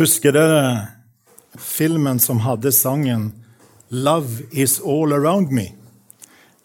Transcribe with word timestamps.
Husker 0.00 0.32
dere 0.32 0.86
filmen 1.60 2.16
som 2.24 2.38
hadde 2.40 2.70
sangen 2.72 3.32
'Love 3.90 4.46
Is 4.50 4.78
All 4.80 5.12
Around 5.12 5.50
Me'? 5.52 5.74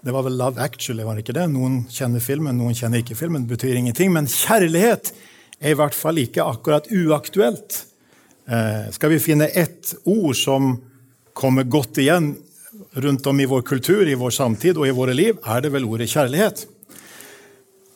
Det 0.01 0.11
var 0.11 0.23
vel 0.23 0.37
'Love 0.37 0.61
Actually', 0.61 1.03
var 1.03 1.15
det 1.15 1.25
ikke 1.25 1.35
det? 1.35 1.49
Noen 1.51 1.83
kjenner 1.91 2.23
filmen, 2.23 2.55
noen 2.55 2.73
kjenner 2.73 3.03
ikke 3.03 3.17
filmen. 3.19 3.43
Det 3.43 3.57
betyr 3.57 3.75
ingenting. 3.75 4.13
Men 4.13 4.25
kjærlighet 4.25 5.11
er 5.59 5.69
i 5.69 5.75
hvert 5.75 5.93
fall 5.93 6.15
ikke 6.15 6.47
akkurat 6.47 6.87
uaktuelt. 6.87 7.83
Eh, 8.47 8.91
skal 8.91 9.09
vi 9.09 9.19
finne 9.19 9.51
ett 9.51 9.95
ord 10.05 10.35
som 10.35 10.81
kommer 11.33 11.63
godt 11.63 11.97
igjen 11.97 12.37
rundt 12.93 13.27
om 13.27 13.39
i 13.39 13.45
vår 13.45 13.61
kultur, 13.61 14.07
i 14.07 14.15
vår 14.15 14.31
samtid 14.31 14.77
og 14.77 14.87
i 14.87 14.95
våre 14.95 15.13
liv, 15.13 15.35
er 15.43 15.59
det 15.59 15.73
vel 15.73 15.83
ordet 15.83 16.07
kjærlighet. 16.07 16.67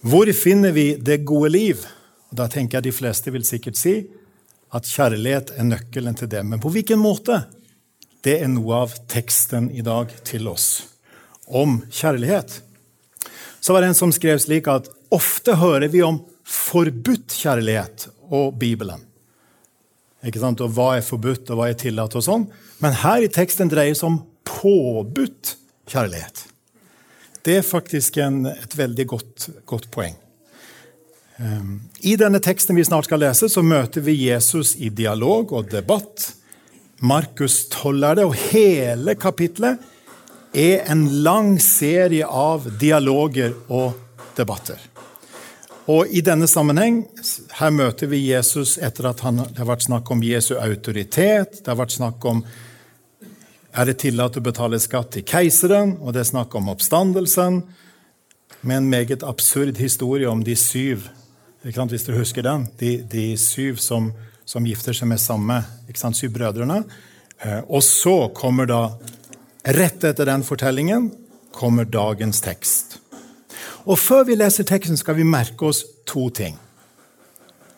Hvor 0.04 0.34
finner 0.34 0.71
vi 0.71 0.96
det 0.96 1.24
gode 1.24 1.50
liv? 1.50 1.86
Da 2.30 2.48
tenker 2.48 2.78
jeg 2.78 2.84
de 2.84 2.92
fleste 2.92 3.32
vil 3.32 3.48
sikkert 3.48 3.78
si 3.78 4.19
at 4.76 4.88
kjærlighet 4.90 5.54
er 5.58 5.68
nøkkelen 5.68 6.18
til 6.18 6.30
det. 6.32 6.44
Men 6.46 6.62
på 6.62 6.72
hvilken 6.74 7.02
måte? 7.02 7.43
Det 8.24 8.38
er 8.43 8.52
noe 8.52 8.84
av 8.86 8.96
teksten 9.10 9.70
i 9.71 9.84
dag 9.86 10.12
til 10.28 10.50
oss 10.52 10.70
om 11.50 11.80
kjærlighet. 11.89 12.60
Så 13.60 13.74
var 13.74 13.82
det 13.82 13.92
en 13.92 13.98
som 13.98 14.12
skrev 14.14 14.40
slik 14.43 14.68
at 14.71 14.90
ofte 15.14 15.56
hører 15.60 15.90
vi 15.92 16.04
om 16.06 16.21
forbudt 16.46 17.34
kjærlighet 17.42 18.10
og 18.29 18.57
Bibelen. 18.60 19.02
Ikke 20.26 20.42
sant? 20.42 20.62
Og 20.62 20.74
hva 20.76 20.98
er 20.98 21.06
forbudt, 21.06 21.48
og 21.50 21.60
hva 21.60 21.70
er 21.71 21.79
tillatt, 21.79 22.18
og 22.20 22.26
sånn. 22.26 22.46
Men 22.84 22.98
her 23.01 23.24
i 23.24 23.32
teksten 23.32 23.71
dreier 23.71 23.96
det 23.96 24.01
seg 24.01 24.12
om 24.12 24.21
påbudt 24.48 25.56
kjærlighet. 25.90 26.43
Det 27.46 27.60
er 27.60 27.65
faktisk 27.65 28.20
en, 28.21 28.43
et 28.51 28.76
veldig 28.76 29.06
godt, 29.15 29.48
godt 29.70 29.88
poeng. 29.93 30.18
Ehm, 31.39 31.79
I 32.00 32.16
denne 32.20 32.39
teksten 32.44 32.75
vi 32.75 32.86
snart 32.86 33.08
skal 33.08 33.22
lese, 33.23 33.48
så 33.50 33.64
møter 33.64 34.03
vi 34.03 34.17
Jesus 34.25 34.75
i 34.75 34.89
dialog 34.92 35.53
og 35.56 35.70
debatt. 35.72 36.34
Markus 37.00 37.62
12 37.72 38.03
er 38.03 38.20
det, 38.20 38.25
og 38.28 38.36
hele 38.52 39.16
kapitlet 39.16 39.80
er 40.52 40.84
en 40.92 41.06
lang 41.23 41.56
serie 41.64 42.28
av 42.28 42.67
dialoger 42.80 43.54
og 43.70 43.94
debatter. 44.36 44.82
Og 45.90 46.12
I 46.12 46.22
denne 46.22 46.45
sammenheng 46.45 47.06
her 47.58 47.72
møter 47.73 48.12
vi 48.12 48.20
Jesus 48.28 48.76
etter 48.78 49.08
at 49.10 49.23
han, 49.26 49.40
det 49.48 49.58
har 49.58 49.70
vært 49.72 49.88
snakk 49.88 50.12
om 50.12 50.22
Jesu 50.22 50.54
autoritet. 50.60 51.64
Det 51.64 51.72
har 51.72 51.80
vært 51.80 51.95
snakk 51.95 52.26
om 52.30 52.44
er 53.70 53.88
det 53.88 54.00
tillatt 54.02 54.38
å 54.38 54.44
betale 54.44 54.80
skatt 54.82 55.14
til 55.16 55.23
keiseren, 55.30 55.95
og 56.02 56.14
det 56.14 56.26
er 56.26 56.30
snakk 56.34 56.54
om 56.58 56.70
oppstandelsen. 56.73 57.62
Med 58.60 58.76
en 58.76 58.92
meget 58.92 59.23
absurd 59.23 59.80
historie 59.80 60.30
om 60.30 60.44
de 60.44 60.58
syv 60.58 61.08
hvis 61.92 62.06
dere 62.08 62.22
husker 62.22 62.46
den. 62.46 62.68
De, 62.80 62.92
de 63.04 63.26
syv 63.38 63.80
som, 63.84 64.12
som, 64.48 64.66
gifter 64.68 64.96
seg 64.96 65.10
med 65.12 65.20
samme 65.20 65.62
syv 66.16 66.32
brødrene. 66.38 66.84
Eh, 67.44 67.60
og 67.68 67.84
så 67.84 68.30
kommer 68.36 68.70
da, 68.70 68.82
rett 69.76 70.04
etter 70.04 70.30
den 70.30 70.46
fortellingen, 70.48 71.12
kommer 71.52 71.84
dagens 71.84 72.40
tekst. 72.42 73.00
Og 73.90 74.00
før 74.00 74.26
vi 74.28 74.38
leser 74.40 74.68
teksten, 74.68 74.98
skal 75.00 75.18
vi 75.18 75.28
merke 75.28 75.68
oss 75.68 75.84
to 76.08 76.30
ting. 76.30 76.56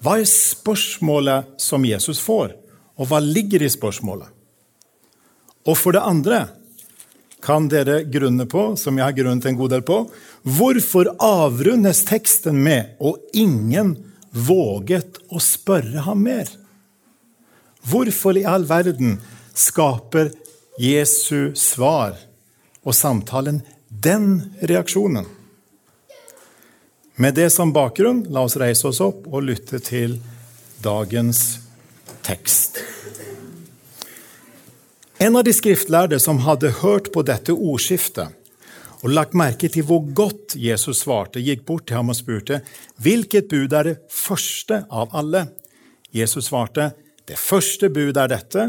Hva 0.02 0.18
er 0.20 0.30
spørsmålet 0.30 1.58
som 1.62 1.86
Jesus 1.86 2.22
får, 2.22 2.56
og 2.98 3.10
hva 3.10 3.22
ligger 3.22 3.62
i 3.62 3.70
spørsmålet? 3.70 4.30
Og 5.70 5.78
for 5.78 5.94
det 5.94 6.02
andre 6.02 6.48
kan 7.42 7.68
dere 7.72 8.04
grunne 8.04 8.46
på, 8.46 8.76
som 8.78 8.98
jeg 8.98 9.06
har 9.08 9.18
grunnet 9.18 9.46
en 9.50 9.58
god 9.58 9.74
del 9.74 9.84
på, 9.86 9.98
hvorfor 10.44 11.10
avrundes 11.18 12.04
teksten 12.06 12.62
med 12.64 12.96
'og 13.00 13.18
ingen 13.34 13.98
våget 14.32 15.18
å 15.30 15.40
spørre 15.40 16.06
ham 16.06 16.24
mer'? 16.24 16.58
Hvorfor 17.84 18.38
i 18.38 18.46
all 18.46 18.64
verden 18.64 19.20
skaper 19.54 20.32
Jesu 20.80 21.54
svar 21.56 22.18
og 22.86 22.94
samtalen 22.94 23.62
den 23.90 24.56
reaksjonen? 24.62 25.26
Med 27.16 27.36
det 27.36 27.50
som 27.54 27.74
bakgrunn, 27.74 28.26
la 28.30 28.46
oss 28.48 28.58
reise 28.58 28.88
oss 28.88 29.02
opp 29.02 29.28
og 29.28 29.44
lytte 29.44 29.80
til 29.80 30.20
dagens 30.82 31.60
tekst. 32.26 32.80
En 35.22 35.36
av 35.36 35.44
de 35.44 35.52
skriftlærde 35.54 36.18
som 36.20 36.40
hadde 36.42 36.72
hørt 36.80 37.12
på 37.14 37.22
dette 37.22 37.54
ordskiftet 37.54 38.34
og 39.04 39.12
lagt 39.14 39.36
merke 39.38 39.68
til 39.70 39.86
hvor 39.86 40.02
godt 40.18 40.56
Jesus 40.58 41.04
svarte, 41.04 41.38
gikk 41.38 41.62
bort 41.68 41.86
til 41.86 42.00
ham 42.00 42.10
og 42.10 42.18
spurte, 42.18 42.64
hvilket 42.98 43.46
bud 43.52 43.76
er 43.78 43.86
det 43.86 43.94
første 44.10 44.80
av 44.90 45.14
alle? 45.14 45.44
Jesus 46.10 46.50
svarte, 46.50 46.90
det 47.30 47.38
første 47.38 47.92
bud 47.94 48.18
er 48.18 48.34
dette, 48.34 48.68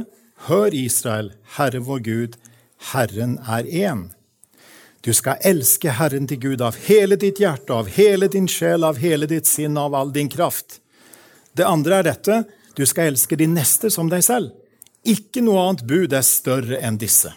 hør 0.50 0.76
Israel, 0.76 1.32
Herre 1.56 1.80
vår 1.88 2.04
Gud, 2.04 2.38
Herren 2.92 3.38
er 3.48 3.64
én. 3.64 4.10
Du 5.00 5.14
skal 5.16 5.41
elske 5.41 5.96
Herren 5.96 6.28
til 6.28 6.42
Gud 6.44 6.60
av 6.60 6.76
hele 6.84 7.16
ditt 7.16 7.41
hjerte, 7.41 7.72
av 7.72 7.88
hele 7.96 8.28
din 8.28 8.44
sjel, 8.44 8.84
av 8.84 9.00
hele 9.00 9.24
ditt 9.30 9.48
sinn, 9.48 9.80
av 9.80 9.96
all 9.96 10.12
din 10.12 10.28
kraft. 10.28 10.82
Det 11.56 11.64
andre 11.64 12.02
er 12.02 12.12
dette, 12.12 12.42
du 12.76 12.84
skal 12.84 13.14
elske 13.14 13.41
din 13.41 13.56
neste 13.56 13.88
som 13.88 14.12
deg 14.12 14.20
selv. 14.28 14.52
Ikke 15.02 15.42
noe 15.42 15.58
annet 15.66 15.82
bud 15.88 16.14
er 16.14 16.22
større 16.26 16.78
enn 16.78 16.98
disse. 17.00 17.32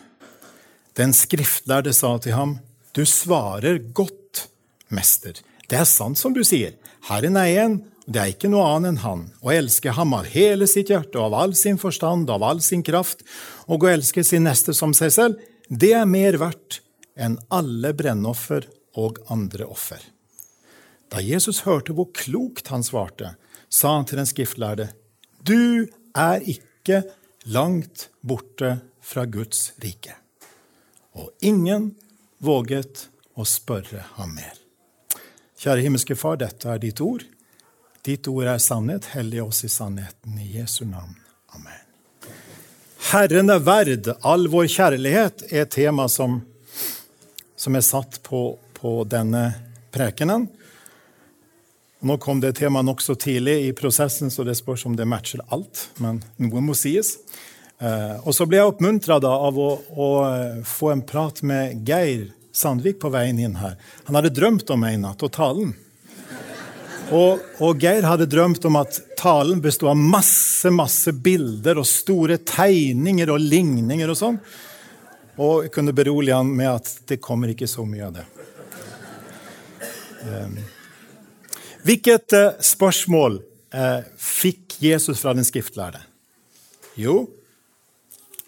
Den 0.96 1.16
skriftlærde 1.18 1.94
sa 1.94 2.16
til 2.22 2.38
ham, 2.38 2.60
Du 2.94 3.04
svarer 3.06 3.80
godt, 3.94 4.48
mester. 4.88 5.42
Det 5.68 5.80
er 5.82 5.90
sant 5.90 6.18
som 6.18 6.34
du 6.34 6.44
sier. 6.46 6.78
Herren 7.10 7.36
er 7.36 7.50
én, 7.66 7.80
det 8.06 8.22
er 8.22 8.32
ikke 8.32 8.52
noe 8.54 8.68
annet 8.70 8.94
enn 8.94 9.02
han. 9.02 9.24
Å 9.42 9.52
elske 9.52 9.92
ham 9.98 10.14
av 10.14 10.30
hele 10.30 10.68
sitt 10.70 10.92
hjerte, 10.94 11.18
av 11.20 11.34
all 11.34 11.56
sin 11.58 11.80
forstand, 11.82 12.30
av 12.30 12.46
all 12.46 12.62
sin 12.62 12.86
kraft, 12.86 13.26
og 13.66 13.84
å 13.84 13.92
elske 13.92 14.24
sin 14.24 14.46
neste 14.46 14.76
som 14.78 14.94
seg 14.94 15.12
selv, 15.12 15.42
det 15.68 15.96
er 15.98 16.06
mer 16.06 16.38
verdt 16.38 16.80
enn 17.18 17.40
alle 17.50 17.96
brennoffer 17.98 18.70
og 19.02 19.18
andre 19.34 19.66
offer. 19.66 20.00
Da 21.10 21.22
Jesus 21.24 21.64
hørte 21.66 21.96
hvor 21.98 22.12
klokt 22.14 22.70
han 22.70 22.86
svarte, 22.86 23.34
sa 23.70 23.98
han 23.98 24.06
til 24.06 24.22
den 24.22 24.30
skriftlærde, 24.30 24.92
Du 25.42 25.90
er 26.16 26.42
ikke 26.46 27.04
langt 27.46 28.10
borte 28.22 28.78
fra 29.02 29.26
Guds 29.26 29.74
rike. 29.78 30.16
Og 31.16 31.32
ingen 31.40 31.94
våget 32.38 33.08
å 33.36 33.46
spørre 33.48 34.04
ham 34.18 34.36
mer. 34.36 34.58
Kjære 35.56 35.86
himmelske 35.86 36.18
Far, 36.20 36.40
dette 36.42 36.68
er 36.70 36.82
ditt 36.82 37.00
ord. 37.02 37.24
Ditt 38.06 38.28
ord 38.28 38.50
er 38.50 38.60
sannhet. 38.62 39.08
Hellig 39.16 39.44
oss 39.44 39.64
i 39.66 39.70
sannheten. 39.72 40.40
I 40.42 40.58
Jesu 40.58 40.84
navn. 40.86 41.16
Amen. 41.56 41.86
Herren 43.12 43.54
er 43.54 43.62
verd 43.64 44.10
all 44.26 44.50
vår 44.52 44.68
kjærlighet, 44.74 45.46
er 45.52 45.64
et 45.64 45.74
tema 45.74 46.08
som, 46.10 46.40
som 47.56 47.78
er 47.78 47.86
satt 47.86 48.18
på, 48.26 48.58
på 48.74 48.98
denne 49.10 49.52
prekenen. 49.94 50.48
Nå 52.06 52.18
kom 52.22 52.38
det 52.38 52.52
temaet 52.60 52.86
nokså 52.86 53.16
tidlig 53.18 53.56
i 53.66 53.74
prosessen, 53.74 54.30
så 54.30 54.44
det 54.46 54.54
spørs 54.60 54.84
om 54.86 54.94
det 54.94 55.08
matcher 55.10 55.42
alt. 55.50 55.88
Men 55.98 56.20
noe 56.38 56.62
må 56.62 56.76
sies. 56.78 57.16
Eh, 57.82 58.20
og 58.22 58.36
så 58.38 58.46
ble 58.46 58.60
jeg 58.60 58.70
oppmuntra 58.70 59.18
av 59.18 59.58
å, 59.58 59.70
å, 59.90 60.10
eh, 60.28 60.60
få 60.70 60.92
en 60.94 61.02
prat 61.02 61.42
med 61.42 61.82
Geir 61.88 62.28
Sandvik 62.54 63.00
på 63.02 63.10
veien 63.10 63.40
inn 63.42 63.58
her. 63.58 63.74
Han 64.06 64.20
hadde 64.20 64.36
drømt 64.38 64.70
om 64.70 64.86
meg 64.86 65.00
i 65.00 65.02
natt, 65.02 65.26
og 65.26 65.34
talen. 65.34 65.74
Og, 67.10 67.42
og, 67.58 67.82
Geir 67.82 68.06
hadde 68.06 68.30
drømt 68.30 68.70
om 68.70 68.78
at 68.84 69.02
talen 69.18 69.66
bestod 69.66 69.96
av 69.96 69.98
masse 69.98 70.70
masse 70.70 71.10
bilder 71.26 71.82
og 71.82 71.90
store 71.90 72.38
tegninger 72.38 73.34
og 73.34 73.42
ligninger 73.42 74.14
og 74.14 74.22
sånn. 74.22 74.40
Og 75.42 75.66
jeg 75.66 75.74
kunne 75.74 75.98
berolige 75.98 76.38
han 76.38 76.54
med 76.54 76.70
at 76.70 76.94
det 77.10 77.18
kommer 77.18 77.50
ikke 77.50 77.70
så 77.70 77.90
mye 77.90 78.14
av 78.14 78.16
det. 78.22 78.30
Um, 80.26 80.58
Hvilket 81.86 82.34
eh, 82.34 82.62
spørsmål 82.66 83.38
eh, 83.76 84.06
fikk 84.18 84.80
Jesus 84.82 85.20
fra 85.22 85.36
den 85.38 85.46
skriftlærde? 85.46 86.00
Jo, 86.98 87.28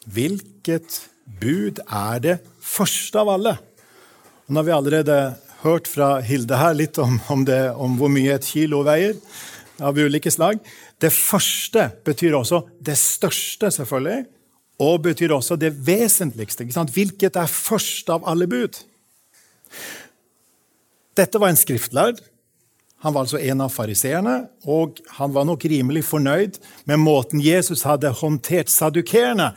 hvilket 0.10 1.04
bud 1.42 1.82
er 1.86 2.24
det 2.24 2.38
første 2.64 3.20
av 3.22 3.30
alle? 3.36 3.54
Og 4.48 4.56
nå 4.56 4.62
har 4.62 4.66
vi 4.66 4.74
allerede 4.74 5.18
hørt 5.62 5.90
fra 5.92 6.16
Hilde 6.26 6.58
her 6.58 6.74
litt 6.78 6.98
om, 7.04 7.20
om, 7.30 7.44
det, 7.46 7.60
om 7.76 7.98
hvor 8.00 8.10
mye 8.10 8.38
et 8.40 8.48
kilo 8.48 8.80
veier 8.88 9.14
av 9.86 10.00
ulike 10.00 10.32
slag. 10.34 10.58
Det 10.98 11.12
første 11.14 11.92
betyr 12.08 12.40
også 12.40 12.64
det 12.82 12.96
største, 12.98 13.70
selvfølgelig, 13.76 14.24
og 14.82 15.04
betyr 15.06 15.36
også 15.36 15.60
det 15.62 15.76
vesentligste. 15.86 16.66
Hvilket 16.66 17.38
er 17.38 17.52
først 17.52 18.10
av 18.14 18.26
alle 18.30 18.50
bud? 18.50 18.82
Dette 21.18 21.42
var 21.42 21.54
en 21.54 21.60
skriftlærd 21.60 22.24
han 23.00 23.14
var 23.14 23.26
altså 23.28 23.40
en 23.40 23.62
av 23.62 23.70
fariseerne, 23.70 24.36
og 24.66 24.98
han 25.20 25.34
var 25.36 25.46
nok 25.46 25.66
rimelig 25.70 26.02
fornøyd 26.08 26.58
med 26.90 27.02
måten 27.04 27.42
Jesus 27.44 27.86
hadde 27.86 28.10
håndtert 28.22 28.74
sadukerene, 28.74 29.52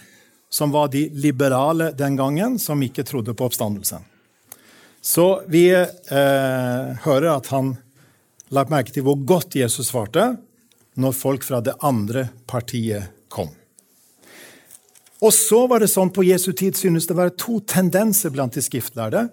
som 0.51 0.75
var 0.75 0.91
de 0.93 1.07
liberale 1.15 1.93
den 1.97 2.19
gangen, 2.19 2.59
som 2.59 2.83
ikke 2.83 3.07
trodde 3.07 3.35
på 3.35 3.47
oppstandelsen. 3.47 4.05
Så 5.01 5.43
vi 5.49 5.71
eh, 5.73 6.91
hører 7.07 7.31
at 7.33 7.49
han 7.55 7.77
la 8.53 8.67
merke 8.69 8.93
til 8.93 9.07
hvor 9.07 9.17
godt 9.25 9.57
Jesus 9.57 9.89
svarte 9.89 10.35
når 11.01 11.17
folk 11.17 11.47
fra 11.47 11.63
det 11.65 11.79
andre 11.87 12.27
partiet 12.51 13.09
kom. 13.33 13.49
Og 15.21 15.33
så 15.37 15.67
var 15.69 15.83
det 15.83 15.91
sånn 15.93 16.13
På 16.13 16.25
Jesu 16.25 16.53
tid 16.57 16.77
synes 16.77 17.07
det 17.09 17.17
være 17.17 17.37
to 17.39 17.61
tendenser 17.61 18.33
blant 18.33 18.57
de 18.57 18.63
skriftlærde. 18.65 19.29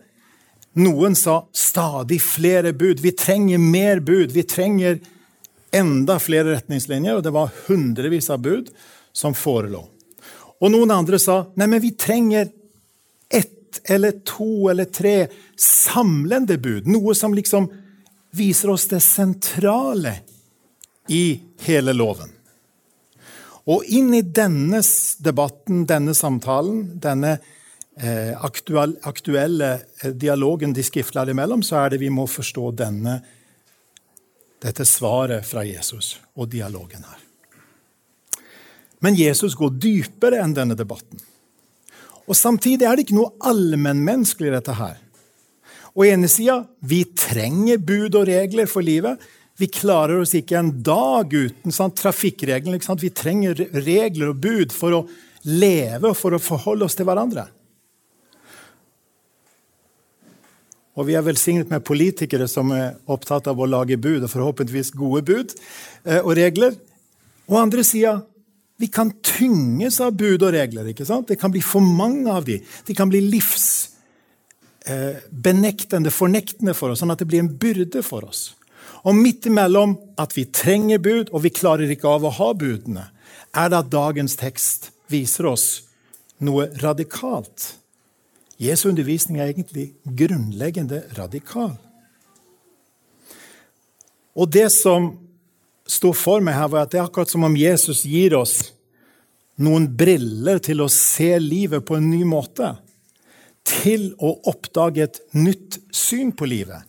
Noen 0.78 1.16
sa 1.18 1.42
stadig 1.54 2.20
flere 2.22 2.74
bud. 2.74 3.00
Vi 3.00 3.12
trenger 3.12 3.58
mer 3.58 4.00
bud. 4.00 4.32
Vi 4.32 4.44
trenger 4.44 5.00
enda 5.72 6.20
flere 6.22 6.54
retningslinjer. 6.54 7.18
Og 7.18 7.24
det 7.26 7.34
var 7.34 7.54
hundrevis 7.68 8.30
av 8.30 8.44
bud 8.46 8.70
som 9.14 9.34
forelå. 9.34 9.82
Og 10.62 10.72
noen 10.74 10.94
andre 10.94 11.20
sa 11.22 11.44
nei, 11.58 11.68
men 11.70 11.82
vi 11.82 11.94
trenger 11.98 12.50
ett 13.30 13.82
eller 13.90 14.20
to 14.26 14.70
eller 14.70 14.90
tre 14.90 15.28
samlende 15.58 16.58
bud. 16.62 16.88
Noe 16.90 17.16
som 17.18 17.34
liksom 17.34 17.70
viser 18.38 18.70
oss 18.74 18.88
det 18.90 19.02
sentrale 19.02 20.20
i 21.10 21.40
hele 21.66 21.94
loven. 21.94 22.30
Og 23.68 23.84
inn 23.92 24.14
i 24.16 24.22
denne 24.22 24.80
debatten, 25.20 25.86
denne 25.90 26.14
samtalen, 26.16 26.84
denne 27.02 27.38
aktuelle, 28.46 29.00
aktuelle 29.10 29.72
eh, 30.04 30.12
dialogen 30.14 30.74
de 30.74 30.84
skriftlærde 30.86 31.34
imellom, 31.34 31.64
så 31.66 31.82
er 31.82 31.94
det 31.94 32.02
vi 32.04 32.12
må 32.14 32.28
forstå 32.30 32.72
denne, 32.84 33.16
dette 34.62 34.86
svaret 34.86 35.46
fra 35.46 35.64
Jesus 35.66 36.18
og 36.38 36.52
dialogen 36.54 37.08
her. 37.08 37.24
Men 39.02 39.18
Jesus 39.18 39.56
går 39.58 39.76
dypere 39.78 40.42
enn 40.42 40.56
denne 40.58 40.78
debatten. 40.78 41.20
Og 42.28 42.36
Samtidig 42.36 42.86
er 42.86 42.98
det 42.98 43.08
ikke 43.08 43.18
noe 43.18 43.36
allmennmenneskelig 43.46 44.50
i 44.50 44.56
dette 44.58 44.78
her. 44.78 44.98
På 45.98 46.06
ene 46.06 46.30
sida 46.30 46.60
vi 46.86 47.02
trenger 47.18 47.82
bud 47.82 48.14
og 48.20 48.28
regler 48.30 48.70
for 48.70 48.86
livet, 48.86 49.18
vi 49.58 49.66
klarer 49.74 50.20
oss 50.22 50.36
ikke 50.38 50.60
en 50.60 50.70
dag 50.86 51.32
uten 51.34 51.74
sant? 51.74 51.98
trafikkreglene. 51.98 52.78
Vi 52.78 53.10
trenger 53.10 53.58
regler 53.74 54.30
og 54.30 54.42
bud 54.44 54.74
for 54.76 54.94
å 54.94 55.06
leve 55.50 56.12
og 56.12 56.18
for 56.20 56.38
å 56.38 56.42
forholde 56.42 56.86
oss 56.86 56.98
til 56.98 57.08
hverandre. 57.10 57.48
Og 60.98 61.06
vi 61.06 61.14
er 61.18 61.26
velsignet 61.26 61.70
med 61.70 61.86
politikere 61.86 62.48
som 62.50 62.72
er 62.74 62.96
opptatt 63.06 63.48
av 63.50 63.60
å 63.62 63.70
lage 63.70 64.00
bud, 64.02 64.24
og 64.26 64.34
forhåpentligvis 64.34 64.96
gode 64.98 65.22
bud 65.28 65.54
eh, 66.04 66.22
og 66.24 66.34
regler. 66.40 66.74
Og 67.48 67.62
andre 67.62 67.84
sida 67.86 68.18
vi 68.78 68.88
kan 68.94 69.12
tynges 69.26 70.00
av 70.02 70.16
bud 70.18 70.44
og 70.44 70.54
regler. 70.54 70.88
ikke 70.92 71.06
sant? 71.06 71.28
Det 71.30 71.40
kan 71.42 71.52
bli 71.54 71.62
for 71.66 71.82
mange 71.82 72.30
av 72.30 72.46
dem. 72.46 72.62
De 72.86 72.94
kan 72.98 73.10
bli 73.10 73.22
livsbenektende, 73.26 76.10
eh, 76.10 76.14
fornektende 76.14 76.74
for 76.78 76.94
oss, 76.94 77.00
sånn 77.02 77.14
at 77.14 77.22
det 77.22 77.30
blir 77.30 77.44
en 77.46 77.58
byrde 77.58 78.02
for 78.06 78.22
oss. 78.26 78.54
Og 79.06 79.16
midt 79.16 79.46
imellom 79.50 79.98
at 80.18 80.38
vi 80.38 80.46
trenger 80.46 81.02
bud, 81.02 81.30
og 81.32 81.44
vi 81.46 81.50
klarer 81.54 81.90
ikke 81.90 82.10
av 82.10 82.26
å 82.26 82.34
ha 82.34 82.54
budene, 82.54 83.10
er 83.56 83.70
det 83.70 83.78
at 83.78 83.94
dagens 83.94 84.36
tekst 84.38 84.92
viser 85.10 85.46
oss 85.50 85.82
noe 86.44 86.68
radikalt. 86.82 87.78
Jesu 88.58 88.90
undervisning 88.90 89.40
er 89.40 89.52
egentlig 89.52 89.92
grunnleggende 90.06 91.04
radikal. 91.18 91.76
Og 94.38 94.50
det 94.54 94.70
som 94.74 95.12
sto 95.88 96.12
for 96.14 96.44
meg 96.44 96.58
her, 96.58 96.70
var 96.70 96.86
at 96.86 96.94
det 96.94 97.00
er 97.02 97.08
akkurat 97.08 97.32
som 97.32 97.46
om 97.48 97.58
Jesus 97.58 98.04
gir 98.06 98.36
oss 98.38 98.60
noen 99.62 99.88
briller 99.98 100.60
til 100.62 100.84
å 100.84 100.90
se 100.92 101.32
livet 101.42 101.86
på 101.86 101.98
en 101.98 102.10
ny 102.12 102.22
måte. 102.28 102.76
Til 103.68 104.12
å 104.24 104.36
oppdage 104.50 105.06
et 105.06 105.22
nytt 105.38 105.80
syn 105.94 106.32
på 106.38 106.48
livet. 106.50 106.86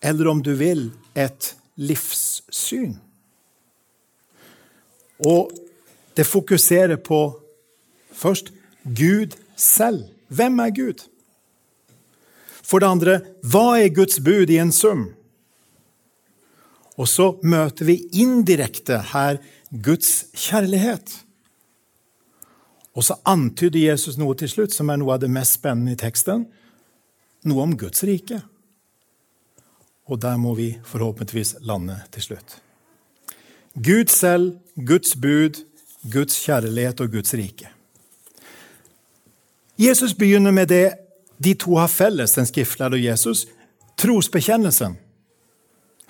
Eller 0.00 0.30
om 0.30 0.40
du 0.44 0.54
vil, 0.58 0.88
et 1.14 1.52
livssyn. 1.78 2.96
Og 5.26 5.52
det 6.16 6.26
fokuserer 6.26 6.98
på 7.02 7.20
først 8.14 8.52
Gud 8.84 9.36
selv. 9.56 10.06
Hvem 10.28 10.60
er 10.60 10.74
Gud? 10.76 11.04
For 12.68 12.82
det 12.82 12.90
andre, 12.90 13.14
hva 13.48 13.78
er 13.80 13.94
Guds 13.96 14.20
bud 14.20 14.50
i 14.52 14.60
en 14.60 14.72
sum? 14.74 15.08
Og 16.98 17.08
så 17.08 17.30
møter 17.46 17.88
vi 17.88 18.02
indirekte 18.20 18.98
her 19.12 19.38
Guds 19.70 20.28
kjærlighet. 20.36 21.14
Og 22.98 23.06
så 23.06 23.14
antyder 23.28 23.92
Jesus 23.92 24.18
noe 24.18 24.34
til 24.36 24.50
slutt 24.50 24.74
som 24.74 24.90
er 24.90 24.98
noe 24.98 25.14
av 25.14 25.22
det 25.22 25.30
mest 25.30 25.60
spennende 25.60 25.94
i 25.94 26.00
teksten. 26.00 26.48
Noe 27.46 27.64
om 27.64 27.76
Guds 27.78 28.02
rike. 28.04 28.40
Og 30.08 30.18
der 30.20 30.36
må 30.40 30.56
vi 30.58 30.72
forhåpentligvis 30.88 31.60
lande 31.68 32.00
til 32.10 32.30
slutt. 32.30 32.58
Gud 33.78 34.10
selv, 34.10 34.56
Guds 34.74 35.14
bud, 35.14 35.62
Guds 36.10 36.40
kjærlighet 36.42 37.00
og 37.04 37.12
Guds 37.12 37.34
rike. 37.38 37.70
Jesus 39.78 40.16
begynner 40.16 40.50
med 40.50 40.68
det 40.68 40.94
de 41.38 41.54
to 41.54 41.76
har 41.78 41.88
felles, 41.88 42.34
den 42.34 42.46
skriftlærde 42.46 42.98
og 42.98 43.04
Jesus, 43.04 43.44
trosbekjennelsen. 43.98 44.96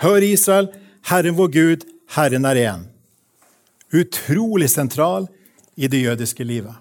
Hør, 0.00 0.24
Israel, 0.24 0.70
Herren 1.10 1.36
vår 1.36 1.50
Gud, 1.52 1.84
Herren 2.16 2.48
er 2.48 2.60
én. 2.64 2.86
Utrolig 3.92 4.70
sentral 4.72 5.28
i 5.76 5.88
det 5.88 6.00
jødiske 6.00 6.44
livet. 6.44 6.80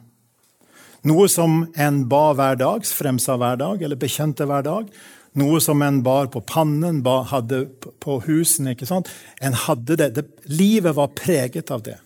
Noe 1.07 1.27
som 1.31 1.65
en 1.75 2.01
ba 2.09 2.31
hver 2.35 2.57
dag, 2.59 2.87
fremsa 2.87 3.35
hver 3.39 3.59
dag, 3.59 3.83
eller 3.83 3.99
bekjente 3.99 4.47
hver 4.47 4.63
dag. 4.65 4.87
Noe 5.37 5.59
som 5.61 5.83
en 5.83 5.99
bar 6.03 6.31
på 6.33 6.41
pannen, 6.47 7.03
bar, 7.03 7.27
hadde 7.33 7.65
på 8.01 8.19
husene. 8.25 8.73
ikke 8.73 8.87
sant? 8.89 9.11
En 9.41 9.53
hadde 9.53 9.97
det. 9.99 10.13
det. 10.15 10.25
Livet 10.49 10.95
var 10.95 11.13
preget 11.15 11.71
av 11.71 11.83
det. 11.83 11.97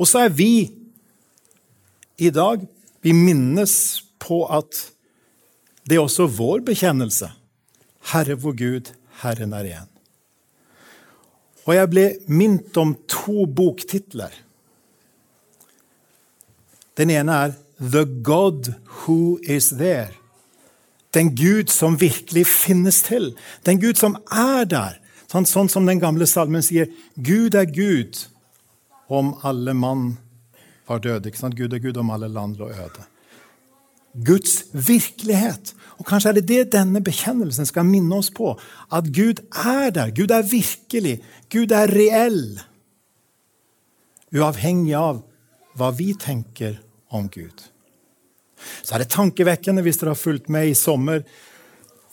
Og 0.00 0.08
så 0.08 0.24
er 0.24 0.34
vi 0.34 0.72
i 2.18 2.30
dag 2.30 2.64
Vi 3.04 3.12
minnes 3.12 3.74
på 4.22 4.44
at 4.48 4.78
det 5.84 5.98
er 5.98 6.04
også 6.06 6.26
vår 6.32 6.64
bekjennelse. 6.64 7.28
Herre 8.14 8.38
vår 8.40 8.56
Gud, 8.56 8.92
Herren 9.20 9.52
er 9.52 9.68
igjen. 9.68 9.90
Og 11.64 11.76
jeg 11.76 11.90
ble 11.92 12.06
minnet 12.28 12.76
om 12.80 12.94
to 13.08 13.44
boktitler. 13.48 14.32
Den 16.96 17.12
ene 17.12 17.36
er 17.46 17.54
The 17.80 18.04
God 18.24 18.72
Who 19.04 19.36
Is 19.42 19.72
There. 19.76 20.12
Den 21.14 21.34
Gud 21.36 21.72
som 21.72 22.00
virkelig 22.00 22.46
finnes 22.46 23.02
til. 23.06 23.32
Den 23.66 23.80
Gud 23.80 24.00
som 24.00 24.16
er 24.32 24.64
der. 24.68 25.00
Sånn, 25.30 25.46
sånn 25.48 25.68
som 25.68 25.88
den 25.88 26.00
gamle 26.02 26.26
salmen 26.30 26.62
sier, 26.62 26.88
Gud 27.16 27.56
er 27.58 27.68
Gud 27.68 28.20
om 29.12 29.34
alle 29.44 29.74
mann 29.76 30.14
var 30.88 30.98
døde. 30.98 31.30
Gud 31.30 31.72
er 31.72 31.78
Gud 31.78 31.96
om 31.96 32.10
alle 32.10 32.28
land 32.28 32.56
lå 32.56 32.68
øde. 32.68 33.04
Guds 34.24 34.64
virkelighet. 34.72 35.74
Og 35.98 36.06
Kanskje 36.06 36.30
er 36.30 36.34
det 36.38 36.48
det 36.48 36.72
denne 36.72 37.02
bekjennelsen 37.02 37.66
skal 37.66 37.86
minne 37.86 38.16
oss 38.16 38.30
på. 38.30 38.58
At 38.92 39.10
Gud 39.14 39.42
er 39.50 39.90
der. 39.90 40.10
Gud 40.14 40.30
er 40.30 40.42
virkelig. 40.42 41.20
Gud 41.50 41.70
er 41.74 41.90
reell. 41.90 42.60
Uavhengig 44.34 44.94
av 44.98 45.22
hva 45.78 45.90
vi 45.94 46.14
tenker 46.14 46.78
om 47.10 47.28
Gud. 47.28 47.70
Så 48.82 48.94
er 48.94 48.98
det 49.02 49.12
tankevekkende 49.14 49.82
hvis 49.82 49.98
dere 50.00 50.14
har 50.14 50.18
fulgt 50.18 50.48
med 50.48 50.68
i 50.70 50.78
sommer. 50.78 51.22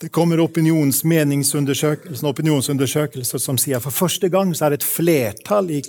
Det 0.01 0.09
kommer 0.09 0.41
opinions 0.41 1.03
opinionsundersøkelser 1.05 3.37
som 3.37 3.57
sier 3.61 3.77
at 3.77 3.85
for 3.85 3.93
første 3.93 4.29
gang 4.33 4.49
så 4.57 4.65
er 4.65 4.73
det 4.73 4.81
et 4.81 4.89
flertall 4.89 5.69
i 5.69 5.85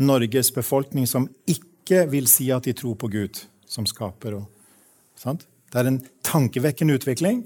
Norges 0.00 0.48
befolkning 0.56 1.04
som 1.06 1.28
ikke 1.46 1.71
vil 1.88 2.28
si 2.30 2.50
at 2.52 2.64
de 2.64 2.72
tror 2.72 2.94
på 2.94 3.08
Gud 3.08 3.42
som 3.66 3.86
skaper. 3.86 4.36
Og, 4.38 5.42
det 5.72 5.78
er 5.80 5.88
en 5.88 6.02
tankevekkende 6.22 6.94
utvikling. 6.94 7.42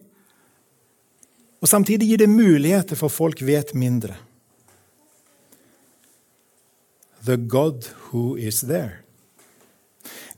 Og 1.61 1.69
Samtidig 1.69 2.09
gir 2.09 2.21
det 2.21 2.31
muligheter 2.31 2.99
for 2.99 3.09
folk 3.09 3.43
vet 3.43 3.75
mindre. 3.75 4.16
The 7.26 7.37
God 7.37 7.88
who 8.11 8.37
is 8.37 8.61
there. 8.61 9.02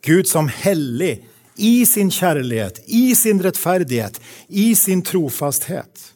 Gud 0.03 0.25
som 0.25 0.49
hellig 0.49 1.27
i 1.59 1.87
sin 1.87 2.11
kjærlighet, 2.11 2.81
i 2.87 3.15
sin 3.19 3.43
rettferdighet, 3.43 4.21
i 4.49 4.75
sin 4.75 5.03
trofasthet. 5.03 6.15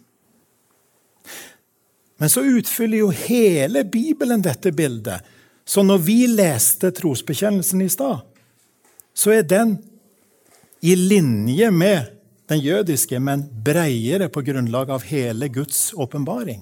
Men 2.16 2.30
så 2.30 2.44
utfyller 2.46 3.02
jo 3.02 3.08
hele 3.10 3.82
Bibelen 3.84 4.44
dette 4.44 4.70
bildet. 4.72 5.26
Så 5.72 5.80
når 5.86 6.02
vi 6.04 6.18
leste 6.28 6.90
trosbekjennelsen 6.92 7.80
i 7.80 7.88
stad, 7.88 8.20
så 9.16 9.32
er 9.32 9.46
den 9.48 9.78
i 10.84 10.92
linje 10.98 11.70
med 11.72 12.10
den 12.50 12.60
jødiske, 12.60 13.20
men 13.20 13.46
breiere 13.64 14.28
på 14.28 14.42
grunnlag 14.44 14.90
av 14.92 15.06
hele 15.08 15.48
Guds 15.48 15.94
åpenbaring. 15.96 16.60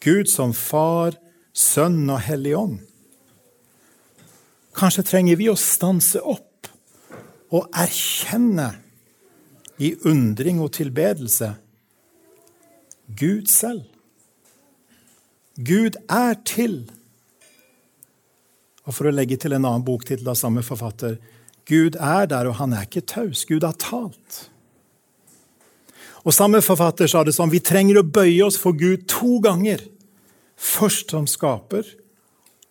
Gud 0.00 0.30
som 0.30 0.54
Far, 0.56 1.18
Sønn 1.52 2.06
og 2.08 2.22
Hellig 2.24 2.54
Ånd. 2.56 2.78
Kanskje 4.78 5.04
trenger 5.04 5.36
vi 5.36 5.50
å 5.50 5.58
stanse 5.58 6.22
opp 6.22 6.70
og 7.52 7.66
erkjenne 7.76 8.70
i 9.82 9.92
undring 10.08 10.62
og 10.62 10.72
tilbedelse 10.78 11.56
Gud 13.18 13.50
selv. 13.50 13.84
Gud 15.58 15.98
er 16.08 16.38
til. 16.46 16.86
Og 18.88 18.96
for 18.96 19.08
å 19.08 19.12
legge 19.12 19.36
til 19.36 19.52
en 19.52 19.66
annen 19.68 19.84
boktittel 19.84 20.30
av 20.32 20.38
samme 20.40 20.64
forfatter 20.64 21.18
Gud 21.68 21.98
er 22.00 22.24
der, 22.30 22.48
og 22.48 22.56
han 22.62 22.72
er 22.72 22.86
ikke 22.86 23.04
taus. 23.04 23.44
Gud 23.44 23.66
har 23.66 23.76
talt. 23.76 24.46
Og 26.24 26.32
Samme 26.32 26.62
forfatter 26.64 27.08
sa 27.08 27.20
det 27.24 27.34
sånn 27.36 27.52
vi 27.52 27.60
trenger 27.60 28.00
å 28.00 28.06
bøye 28.08 28.40
oss 28.46 28.56
for 28.60 28.76
Gud 28.76 29.04
to 29.10 29.36
ganger. 29.44 29.84
Først 30.56 31.12
som 31.12 31.28
skaper, 31.28 31.84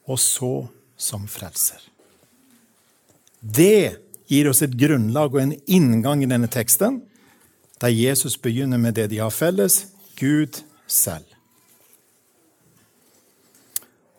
og 0.09 0.17
så 0.19 0.67
som 0.97 1.27
frelser. 1.29 1.79
Det 3.41 3.97
gir 4.27 4.49
oss 4.49 4.63
et 4.65 4.75
grunnlag 4.75 5.35
og 5.35 5.43
en 5.43 5.55
inngang 5.69 6.25
i 6.25 6.29
denne 6.29 6.49
teksten, 6.51 7.03
der 7.77 7.93
Jesus 7.93 8.35
begynner 8.41 8.81
med 8.81 8.97
det 8.97 9.11
de 9.13 9.21
har 9.21 9.31
felles 9.31 9.85
Gud 10.17 10.63
selv. 10.89 11.26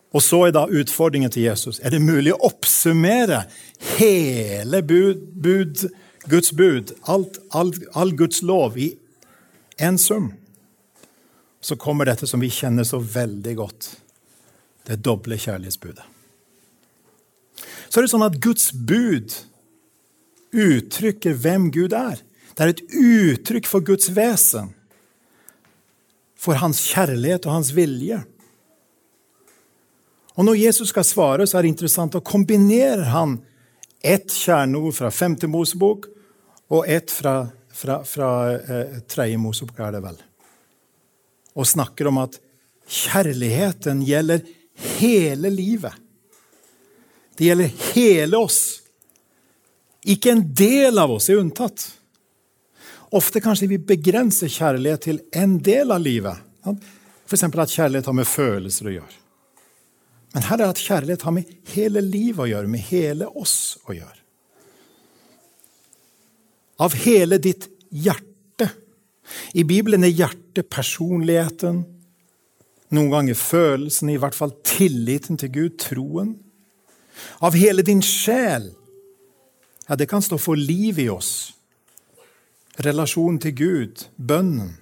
Og 0.09 0.23
så 0.25 0.41
er 0.47 0.53
da 0.55 0.65
utfordringen 0.65 1.31
til 1.31 1.45
Jesus. 1.45 1.79
Er 1.83 1.93
det 1.93 2.01
mulig 2.01 2.33
å 2.33 2.41
oppsummere 2.49 3.43
hele 3.97 4.81
bud, 4.81 5.25
bud, 5.37 5.83
Guds 6.29 6.53
bud, 6.57 6.95
alt, 7.09 7.37
all, 7.53 7.73
all 7.93 8.15
Guds 8.17 8.41
lov, 8.41 8.77
i 8.77 8.95
én 9.77 9.99
sum? 10.01 10.31
Så 11.61 11.77
kommer 11.77 12.09
dette 12.09 12.27
som 12.27 12.41
vi 12.41 12.49
kjenner 12.53 12.87
så 12.87 12.97
veldig 13.03 13.53
godt. 13.59 13.91
Det 14.87 14.97
doble 15.05 15.37
kjærlighetsbudet. 15.37 16.07
Så 17.89 17.99
er 17.99 18.05
det 18.05 18.11
sånn 18.13 18.25
at 18.25 18.39
Guds 18.41 18.71
bud 18.73 19.35
uttrykker 20.49 21.37
hvem 21.37 21.69
Gud 21.73 21.93
er. 21.93 22.21
Det 22.55 22.65
er 22.65 22.73
et 22.73 22.83
uttrykk 22.97 23.69
for 23.69 23.85
Guds 23.85 24.09
vesen, 24.15 24.73
for 26.39 26.57
hans 26.61 26.81
kjærlighet 26.89 27.45
og 27.45 27.57
hans 27.59 27.73
vilje. 27.75 28.21
Og 30.39 30.45
Når 30.45 30.55
Jesus 30.55 30.93
skal 30.93 31.03
svare, 31.03 31.47
så 31.47 31.57
er 31.59 31.65
det 31.65 31.73
interessant 31.73 32.15
å 32.15 32.23
kombinere 32.23 33.09
han 33.11 33.41
ett 33.99 34.31
kjerneord 34.31 34.95
fra 34.95 35.11
femte 35.11 35.49
Mosebok 35.51 36.07
og 36.71 36.87
ett 36.87 37.11
fra, 37.11 37.49
fra, 37.75 37.97
fra 38.07 38.29
eh, 38.55 39.01
tredje 39.03 39.41
Mosebok, 39.41 39.81
er 39.83 39.97
det 39.97 40.03
vel. 40.05 40.21
Og 41.59 41.67
snakker 41.67 42.07
om 42.07 42.21
at 42.23 42.39
kjærligheten 42.87 43.99
gjelder 44.07 44.47
hele 44.95 45.51
livet. 45.51 45.99
Det 47.35 47.51
gjelder 47.51 47.75
hele 47.91 48.39
oss. 48.39 48.63
Ikke 50.07 50.31
en 50.31 50.47
del 50.55 51.03
av 51.03 51.19
oss 51.19 51.27
er 51.27 51.43
unntatt. 51.43 51.83
Ofte 53.11 53.43
kanskje 53.43 53.73
vi 53.73 53.85
begrenser 53.91 54.47
kjærlighet 54.47 55.09
til 55.09 55.25
en 55.35 55.59
del 55.59 55.91
av 55.91 55.99
livet. 55.99 56.47
F.eks. 57.27 57.43
at 57.43 57.73
kjærlighet 57.75 58.07
har 58.07 58.15
med 58.15 58.37
følelser 58.37 58.87
å 58.87 59.01
gjøre. 59.01 59.25
Men 60.33 60.45
her 60.45 60.61
er 60.61 60.69
at 60.69 60.81
kjærlighet 60.81 61.25
har 61.25 61.33
med 61.33 61.53
hele 61.73 62.01
livet 62.05 62.43
å 62.43 62.49
gjøre, 62.49 62.69
med 62.69 62.85
hele 62.91 63.29
oss 63.33 63.77
å 63.89 63.95
gjøre. 63.97 64.17
Av 66.79 66.95
hele 67.01 67.39
ditt 67.41 67.65
hjerte. 67.89 68.69
I 69.57 69.65
Bibelen 69.67 70.05
er 70.05 70.13
hjertet 70.13 70.69
personligheten, 70.71 71.81
noen 72.89 73.11
ganger 73.13 73.37
følelsen, 73.37 74.09
i 74.09 74.17
hvert 74.17 74.37
fall 74.37 74.55
tilliten 74.65 75.37
til 75.37 75.51
Gud, 75.53 75.77
troen. 75.81 76.33
Av 77.45 77.53
hele 77.57 77.83
din 77.85 78.01
sjel. 78.05 78.71
Ja, 79.85 79.97
det 79.97 80.07
kan 80.09 80.23
stå 80.25 80.39
for 80.41 80.57
liv 80.57 81.01
i 81.01 81.09
oss. 81.09 81.51
Relasjonen 82.81 83.37
til 83.43 83.55
Gud, 83.57 84.05
bønnen. 84.17 84.77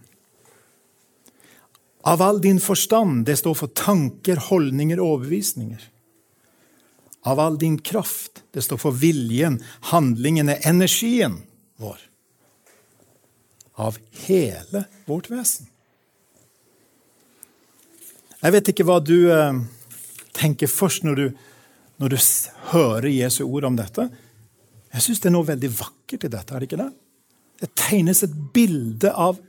Av 2.08 2.22
all 2.24 2.42
din 2.42 2.60
forstand. 2.64 3.26
Det 3.28 3.36
står 3.40 3.56
for 3.60 3.74
tanker, 3.76 4.40
holdninger 4.50 5.00
og 5.02 5.18
overbevisninger. 5.18 5.82
Av 7.28 7.40
all 7.44 7.58
din 7.60 7.76
kraft. 7.84 8.44
Det 8.56 8.64
står 8.64 8.80
for 8.80 8.96
viljen, 8.96 9.60
handlingene, 9.92 10.56
energien 10.64 11.42
vår. 11.82 11.98
Av 13.76 13.98
hele 14.28 14.86
vårt 15.06 15.28
vesen. 15.34 15.68
Jeg 18.38 18.54
vet 18.54 18.72
ikke 18.72 18.86
hva 18.88 19.02
du 19.04 19.18
eh, 19.34 19.60
tenker 20.38 20.72
først 20.72 21.04
når 21.04 21.20
du 21.20 21.28
når 21.98 22.14
du 22.14 22.18
hører 22.72 23.10
Jesu 23.10 23.44
ord 23.48 23.68
om 23.72 23.78
dette. 23.78 24.08
Jeg 24.94 25.04
syns 25.04 25.22
det 25.22 25.30
er 25.32 25.36
noe 25.36 25.48
veldig 25.48 25.70
vakkert 25.74 26.28
i 26.28 26.32
dette. 26.32 26.54
er 26.54 26.60
Det 26.60 26.70
ikke 26.70 26.82
det? 26.84 26.92
Det 27.58 27.70
tegnes 27.74 28.24
et 28.24 28.36
bilde 28.54 29.12
av 29.12 29.40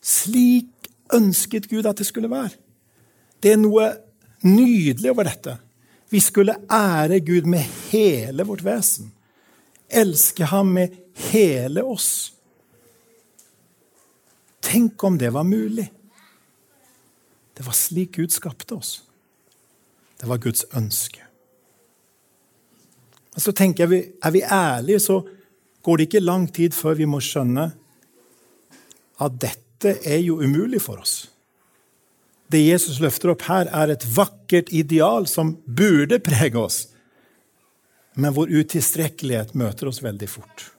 slik 0.00 0.89
ønsket 1.14 1.68
Gud 1.70 1.86
at 1.86 1.98
det 1.98 2.06
skulle 2.06 2.30
være. 2.30 2.54
Det 3.42 3.52
er 3.52 3.60
noe 3.60 3.86
nydelig 4.44 5.10
over 5.12 5.28
dette. 5.28 5.56
Vi 6.10 6.20
skulle 6.20 6.56
ære 6.70 7.20
Gud 7.20 7.46
med 7.48 7.64
hele 7.90 8.44
vårt 8.46 8.64
vesen. 8.64 9.12
Elske 9.88 10.44
ham 10.50 10.74
med 10.74 10.96
hele 11.30 11.84
oss. 11.84 12.32
Tenk 14.60 15.04
om 15.04 15.18
det 15.18 15.32
var 15.34 15.46
mulig. 15.46 15.86
Det 17.56 17.66
var 17.66 17.76
slik 17.76 18.16
Gud 18.16 18.34
skapte 18.34 18.74
oss. 18.74 19.02
Det 20.20 20.28
var 20.28 20.38
Guds 20.38 20.64
ønske. 20.76 21.24
Men 23.34 23.40
så 23.40 23.52
tenker 23.52 23.86
jeg, 23.86 24.12
Er 24.22 24.30
vi 24.30 24.42
ærlige, 24.42 25.00
så 25.00 25.22
går 25.82 25.96
det 25.96 26.02
ikke 26.02 26.20
lang 26.20 26.54
tid 26.54 26.70
før 26.72 26.94
vi 26.94 27.04
må 27.04 27.20
skjønne 27.20 27.70
at 29.20 29.40
dette 29.40 29.69
er 29.84 30.20
jo 30.20 30.40
umulig 30.42 30.82
for 30.82 31.00
oss. 31.00 31.30
Det 32.50 32.60
Jesus 32.60 32.98
løfter 33.00 33.30
opp 33.30 33.44
her, 33.46 33.68
er 33.70 33.92
et 33.92 34.04
vakkert 34.16 34.72
ideal 34.74 35.28
som 35.30 35.54
burde 35.64 36.18
prege 36.18 36.58
oss, 36.58 36.80
men 38.18 38.34
hvor 38.34 38.50
utilstrekkelighet 38.50 39.54
møter 39.54 39.90
oss 39.90 40.02
veldig 40.02 40.28
fort. 40.28 40.70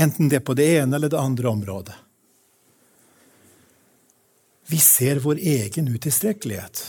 Enten 0.00 0.30
det 0.30 0.40
er 0.40 0.46
på 0.46 0.56
det 0.58 0.66
ene 0.80 0.98
eller 0.98 1.12
det 1.12 1.20
andre 1.20 1.48
området. 1.48 1.94
Vi 4.70 4.78
ser 4.78 5.22
vår 5.22 5.38
egen 5.38 5.88
utilstrekkelighet. 5.90 6.82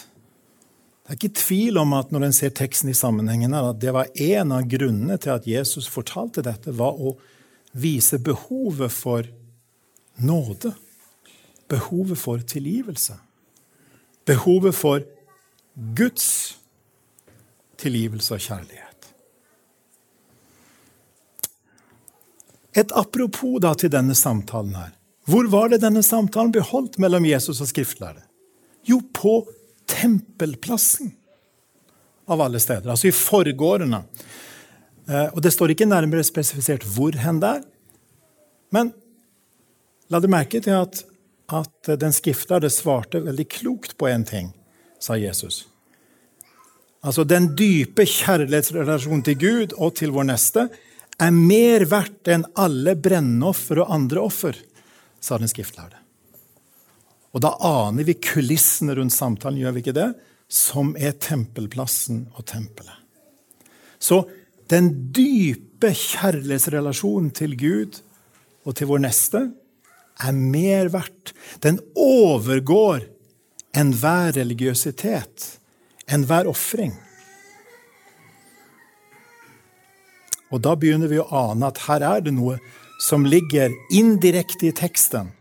Det 1.02 1.10
er 1.10 1.18
ikke 1.18 1.42
tvil 1.42 1.80
om 1.82 1.94
at 1.98 2.12
når 2.14 2.28
en 2.28 2.36
ser 2.36 2.54
teksten 2.56 2.92
i 2.92 2.98
sammenhengen 2.98 3.54
her, 3.58 3.72
at 3.74 3.82
det 3.82 3.94
var 3.94 4.10
en 4.16 4.54
av 4.54 4.68
grunnene 4.70 5.18
til 5.22 5.34
at 5.34 5.48
Jesus 5.50 5.90
fortalte 5.90 6.44
dette, 6.46 6.74
var 6.78 6.98
å 6.98 7.16
vise 7.74 8.20
behovet 8.22 8.94
for 8.94 9.30
nåde. 10.24 10.74
Behovet 11.68 12.20
for 12.20 12.40
tilgivelse. 12.40 13.18
Behovet 14.26 14.76
for 14.76 15.04
Guds 15.96 16.58
tilgivelse 17.82 18.36
og 18.36 18.44
kjærlighet. 18.44 19.08
Et 22.78 22.92
apropos 22.96 23.60
da 23.64 23.74
til 23.76 23.92
denne 23.92 24.16
samtalen 24.16 24.76
her. 24.78 24.92
Hvor 25.28 25.48
var 25.52 25.72
det 25.72 25.82
denne 25.84 26.04
samtalen 26.04 26.54
ble 26.54 26.64
holdt 26.66 26.98
mellom 27.02 27.26
Jesus 27.28 27.62
og 27.62 27.70
skriftlærde? 27.70 28.24
Jo, 28.88 29.02
på 29.14 29.44
tempelplassen 29.90 31.12
av 32.32 32.42
alle 32.42 32.62
steder. 32.64 32.90
Altså 32.90 33.10
i 33.10 33.16
forgårdene. 33.16 34.04
Eh, 35.10 35.28
og 35.34 35.42
det 35.44 35.54
står 35.54 35.74
ikke 35.74 35.90
nærmere 35.90 36.26
spesifisert 36.26 36.86
hvor 36.88 37.16
hen 37.20 37.42
det 37.44 37.52
er. 37.60 37.64
Men 38.72 38.94
la 40.12 40.20
du 40.20 40.28
merke 40.32 40.60
til 40.64 40.76
at, 40.76 41.04
at 41.52 41.92
den 42.00 42.14
skriftlærde 42.16 42.70
svarte 42.72 43.24
veldig 43.24 43.48
klokt 43.52 43.96
på 43.98 44.10
én 44.12 44.26
ting, 44.28 44.52
sa 45.00 45.18
Jesus. 45.20 45.66
Altså, 47.02 47.24
Den 47.24 47.54
dype 47.58 48.06
kjærlighetsrelasjonen 48.06 49.24
til 49.26 49.40
Gud 49.40 49.78
og 49.78 49.96
til 49.98 50.14
vår 50.14 50.28
neste 50.30 50.68
er 51.22 51.32
mer 51.34 51.86
verdt 51.90 52.30
enn 52.34 52.46
alle 52.60 52.96
brennoffer 52.98 53.82
og 53.84 53.94
andre 53.94 54.22
offer, 54.22 54.58
sa 55.22 55.38
den 55.38 55.50
skriftlærde. 55.50 55.98
Og 57.32 57.44
da 57.46 57.54
aner 57.64 58.04
vi 58.04 58.18
kulissene 58.20 58.96
rundt 58.98 59.16
samtalen, 59.16 59.62
gjør 59.62 59.76
vi 59.76 59.84
ikke 59.86 59.96
det? 59.96 60.10
Som 60.52 60.96
er 61.00 61.16
tempelplassen 61.16 62.26
og 62.36 62.46
tempelet. 62.50 62.98
Så 64.02 64.26
den 64.72 64.90
dype 65.16 65.94
kjærlighetsrelasjonen 65.96 67.32
til 67.38 67.56
Gud 67.60 68.02
og 68.66 68.76
til 68.78 68.90
vår 68.90 69.04
neste 69.06 69.46
er 70.22 70.36
mer 70.38 70.92
verdt. 70.94 71.34
Den 71.64 71.80
overgår 71.96 73.08
enhver 73.78 74.36
religiøsitet, 74.38 75.48
enhver 76.12 76.50
ofring. 76.52 76.94
Og 80.52 80.60
da 80.64 80.76
begynner 80.76 81.08
vi 81.08 81.22
å 81.22 81.30
ane 81.32 81.70
at 81.72 81.86
her 81.88 82.04
er 82.04 82.26
det 82.26 82.34
noe 82.36 82.58
som 83.02 83.24
ligger 83.26 83.72
indirekte 83.96 84.68
i 84.70 84.76
teksten 84.76 85.32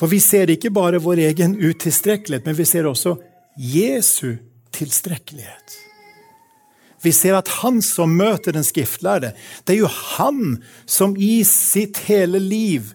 for 0.00 0.10
vi 0.10 0.20
ser 0.22 0.50
ikke 0.52 0.72
bare 0.74 1.00
vår 1.02 1.20
egen 1.28 1.56
utilstrekkelighet, 1.60 2.46
men 2.46 2.56
vi 2.58 2.66
ser 2.68 2.88
også 2.88 3.16
Jesu 3.60 4.38
tilstrekkelighet. 4.74 5.76
Vi 7.00 7.12
ser 7.16 7.36
at 7.38 7.48
han 7.62 7.80
som 7.84 8.12
møter 8.16 8.56
den 8.56 8.64
skriftlærde, 8.66 9.32
det 9.64 9.76
er 9.76 9.82
jo 9.82 9.92
han 10.16 10.58
som 10.88 11.16
i 11.16 11.40
sitt 11.48 12.02
hele 12.08 12.40
liv 12.42 12.94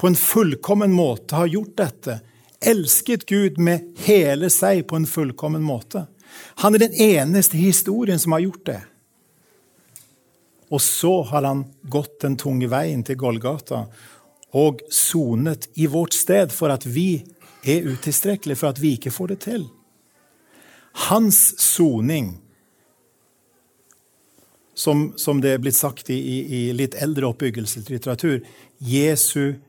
på 0.00 0.06
en 0.06 0.16
fullkommen 0.16 0.92
måte 0.92 1.36
har 1.36 1.46
gjort 1.46 1.76
dette. 1.76 2.20
Elsket 2.60 3.26
Gud 3.26 3.58
med 3.58 3.98
hele 4.06 4.48
seg 4.50 4.86
på 4.88 4.96
en 4.96 5.04
fullkommen 5.06 5.60
måte. 5.60 6.06
Han 6.64 6.74
er 6.74 6.86
den 6.86 6.96
eneste 7.04 7.60
historien 7.60 8.18
som 8.18 8.32
har 8.32 8.40
gjort 8.46 8.64
det. 8.66 8.78
Og 10.72 10.80
så 10.80 11.12
har 11.28 11.44
han 11.44 11.66
gått 11.82 12.16
den 12.24 12.38
tunge 12.40 12.70
veien 12.72 13.04
til 13.04 13.20
Golgata 13.20 13.82
og 14.56 14.80
sonet 14.88 15.68
i 15.76 15.84
vårt 15.90 16.16
sted 16.16 16.48
for 16.48 16.72
at 16.72 16.88
vi 16.88 17.20
er 17.60 17.84
utilstrekkelige, 17.84 18.56
for 18.56 18.72
at 18.72 18.80
vi 18.80 18.96
ikke 18.96 19.12
får 19.12 19.34
det 19.34 19.40
til. 19.44 19.68
Hans 21.12 21.60
soning, 21.60 22.38
som, 24.72 25.10
som, 25.20 25.44
det 25.44 25.58
er 25.58 25.60
blitt 25.60 25.76
sagt 25.76 26.08
i, 26.08 26.16
i, 26.16 26.38
i 26.56 26.68
litt 26.72 26.96
eldre 26.96 27.28
oppbyggelseslitteratur, 27.34 28.40
Jesu 28.80 29.60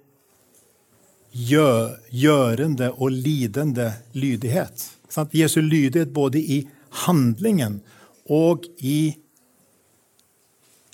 gjør, 1.31 1.97
gjørende 2.11 2.91
og 2.91 3.11
lidende 3.11 3.93
lydighet. 4.13 4.89
Jesu 5.33 5.61
lydighet 5.61 6.13
både 6.13 6.39
i 6.39 6.67
handlingen 7.05 7.81
og 8.29 8.67
i 8.77 9.15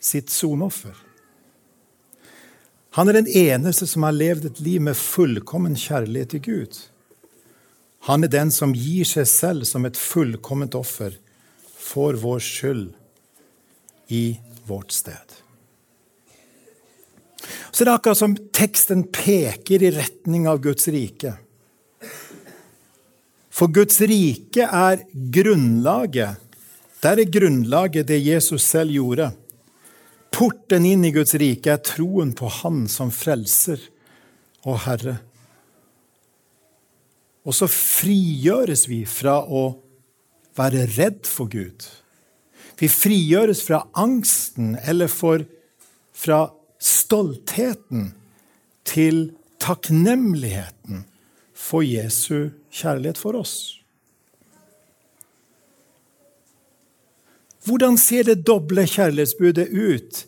sitt 0.01 0.32
sonoffer. 0.32 0.96
Han 2.98 3.10
er 3.10 3.20
den 3.20 3.27
eneste 3.29 3.86
som 3.86 4.08
har 4.08 4.15
levd 4.15 4.48
et 4.50 4.60
liv 4.65 4.82
med 4.82 4.98
fullkommen 4.98 5.75
kjærlighet 5.77 6.34
til 6.34 6.41
Gud. 6.48 6.77
Han 8.10 8.24
er 8.24 8.32
den 8.32 8.53
som 8.53 8.74
gir 8.74 9.06
seg 9.06 9.27
selv 9.29 9.67
som 9.70 9.86
et 9.86 10.00
fullkomment 10.00 10.77
offer 10.77 11.17
for 11.77 12.17
vår 12.17 12.41
skyld 12.41 12.88
i 14.10 14.39
vårt 14.65 14.96
sted. 14.96 15.46
Så 17.71 17.83
det 17.83 17.91
er 17.91 17.97
akkurat 17.97 18.19
som 18.19 18.35
teksten 18.55 19.05
peker 19.13 19.83
i 19.83 19.91
retning 19.95 20.47
av 20.49 20.61
Guds 20.63 20.89
rike. 20.91 21.35
For 23.57 23.71
Guds 23.73 23.99
rike 24.05 24.67
er 24.67 25.01
grunnlaget. 25.33 26.37
Der 27.01 27.21
er 27.21 27.31
grunnlaget 27.31 28.09
det 28.09 28.19
Jesus 28.21 28.65
selv 28.65 28.93
gjorde. 28.93 29.31
Porten 30.33 30.85
inn 30.85 31.05
i 31.07 31.13
Guds 31.15 31.33
rike 31.39 31.71
er 31.73 31.81
troen 31.81 32.35
på 32.37 32.49
Han 32.59 32.85
som 32.91 33.09
frelser 33.13 33.81
og 34.67 34.83
Herre. 34.85 35.15
Og 37.47 37.55
så 37.55 37.69
frigjøres 37.71 38.85
vi 38.91 39.05
fra 39.07 39.39
å 39.41 39.69
være 40.57 40.83
redd 40.97 41.23
for 41.29 41.49
Gud. 41.49 41.85
Vi 42.77 42.89
frigjøres 42.91 43.63
fra 43.65 43.85
angsten 43.97 44.75
eller 44.85 45.09
for, 45.09 45.45
fra 46.13 46.43
stoltheten 46.79 48.12
til 48.88 49.31
takknemligheten 49.60 51.05
for 51.57 51.81
Jesu 51.86 52.50
kjærlighet 52.72 53.17
for 53.17 53.38
oss. 53.39 53.55
Hvordan 57.67 57.98
ser 58.00 58.24
det 58.29 58.46
doble 58.48 58.86
kjærlighetsbudet 58.88 59.67
ut 59.74 60.24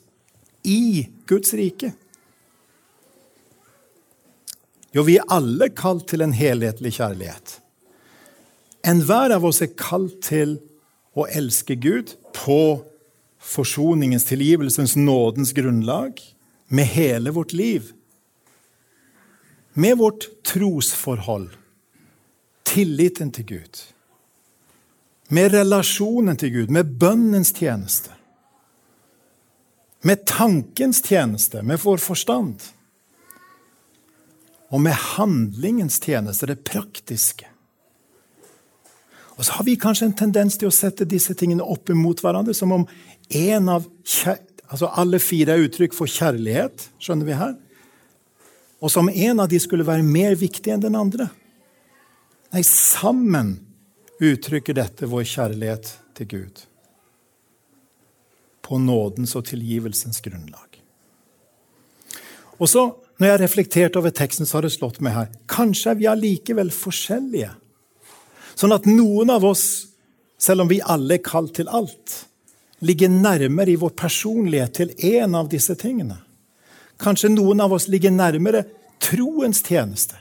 i 0.67 1.07
Guds 1.29 1.53
rike? 1.55 1.93
Jo, 4.95 5.05
vi 5.05 5.19
er 5.21 5.29
alle 5.31 5.69
kalt 5.69 6.07
til 6.09 6.25
en 6.25 6.33
helhetlig 6.33 6.95
kjærlighet. 6.97 7.59
Enhver 8.89 9.35
av 9.35 9.45
oss 9.45 9.61
er 9.61 9.71
kalt 9.77 10.17
til 10.25 10.57
å 11.15 11.27
elske 11.29 11.77
Gud 11.79 12.15
på 12.35 12.81
forsoningens, 13.39 14.25
tilgivelsens, 14.27 14.97
nådens 14.99 15.53
grunnlag 15.55 16.19
med 16.69 16.85
hele 16.85 17.33
vårt 17.35 17.53
liv. 17.53 17.91
Med 19.73 19.97
vårt 19.97 20.27
trosforhold, 20.43 21.49
tilliten 22.63 23.31
til 23.31 23.45
Gud 23.45 23.81
med 25.29 25.53
relasjonen 25.53 26.37
til 26.37 26.51
Gud, 26.53 26.73
med 26.73 26.97
bønnens 26.99 27.53
tjeneste. 27.53 28.15
Med 30.01 30.25
tankens 30.25 31.03
tjeneste, 31.05 31.61
med 31.61 31.81
vår 31.83 32.01
forstand. 32.01 32.63
Og 34.69 34.81
med 34.81 34.93
handlingens 34.93 35.99
tjeneste, 36.01 36.49
det 36.49 36.63
praktiske. 36.65 37.45
Og 39.37 39.45
så 39.45 39.53
har 39.59 39.67
vi 39.67 39.77
kanskje 39.79 40.09
en 40.09 40.17
tendens 40.17 40.57
til 40.57 40.69
å 40.69 40.73
sette 40.73 41.07
disse 41.07 41.35
tingene 41.37 41.63
opp 41.63 41.91
imot 41.93 42.23
hverandre, 42.23 42.55
som 42.57 42.73
om 42.75 42.87
en 43.29 43.69
av 43.69 43.85
altså 44.69 44.91
alle 45.01 45.19
fire 45.21 45.55
er 45.55 45.65
uttrykk 45.65 45.95
for 45.97 46.09
kjærlighet, 46.09 46.87
skjønner 47.01 47.27
vi 47.27 47.37
her. 47.37 47.57
Og 48.79 48.93
som 48.93 49.09
en 49.09 49.43
av 49.43 49.49
de 49.51 49.59
skulle 49.59 49.87
være 49.87 50.05
mer 50.05 50.37
viktig 50.39 50.71
enn 50.71 50.83
den 50.85 50.95
andre. 50.95 51.27
Nei, 52.53 52.63
sammen 52.65 53.57
uttrykker 54.23 54.77
dette 54.77 55.09
vår 55.09 55.27
kjærlighet 55.27 55.93
til 56.17 56.29
Gud 56.31 56.65
på 58.69 58.77
nådens 58.77 59.33
og 59.33 59.47
tilgivelsens 59.49 60.21
grunnlag. 60.21 60.81
Og 62.59 62.69
så, 62.69 62.91
Når 63.19 63.27
jeg 63.27 63.33
har 63.33 63.41
reflektert 63.43 63.95
over 63.99 64.13
teksten, 64.15 64.45
så 64.45 64.57
har 64.57 64.63
det 64.63 64.71
slått 64.71 65.01
meg 65.03 65.11
her 65.11 65.31
kanskje 65.51 65.89
er 65.91 65.97
vi 65.99 66.05
allikevel 66.07 66.69
forskjellige. 66.71 67.49
Sånn 68.55 68.71
at 68.71 68.85
noen 68.87 69.27
av 69.33 69.43
oss, 69.43 69.89
selv 70.39 70.63
om 70.63 70.69
vi 70.71 70.77
alle 70.79 71.17
er 71.17 71.25
kalt 71.25 71.51
til 71.57 71.67
alt, 71.67 72.28
ligger 72.79 73.09
nærmere 73.09 73.73
i 73.73 73.79
vår 73.79 73.93
personlighet 73.99 74.73
til 74.79 74.93
en 75.15 75.35
av 75.35 75.49
disse 75.51 75.75
tingene. 75.79 76.19
Kanskje 76.99 77.31
noen 77.31 77.61
av 77.63 77.73
oss 77.75 77.87
ligger 77.87 78.11
nærmere 78.11 78.65
troens 79.03 79.61
tjeneste, 79.63 80.19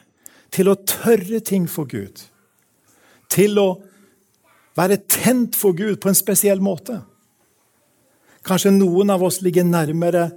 til 0.55 0.71
å 0.71 0.79
tørre 0.89 1.41
ting 1.45 1.67
for 1.69 1.89
Gud. 1.91 2.23
Til 3.29 3.59
å 3.61 3.69
være 4.79 5.01
tent 5.11 5.59
for 5.59 5.77
Gud 5.77 5.99
på 6.01 6.11
en 6.11 6.19
spesiell 6.19 6.63
måte. 6.65 7.01
Kanskje 8.47 8.73
noen 8.73 9.11
av 9.13 9.23
oss 9.27 9.43
ligger 9.45 9.67
nærmere 9.67 10.31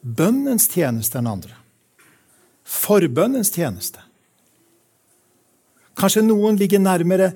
bønnens 0.00 0.68
tjeneste 0.70 1.18
enn 1.20 1.28
andre. 1.28 1.56
Forbønnens 2.64 3.50
tjeneste. 3.52 4.00
Kanskje 5.98 6.22
noen 6.24 6.56
ligger 6.56 6.80
nærmere 6.80 7.32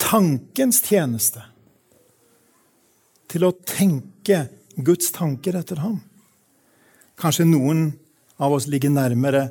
tankens 0.00 0.80
tjeneste. 0.82 1.44
Til 3.28 3.44
å 3.44 3.54
tenke 3.66 4.46
Guds 4.76 5.10
tanker 5.12 5.58
etter 5.58 5.82
ham. 5.82 5.98
Kanskje 7.18 7.48
noen 7.48 7.90
av 8.38 8.54
oss 8.54 8.68
ligger 8.70 8.92
nærmere 8.94 9.48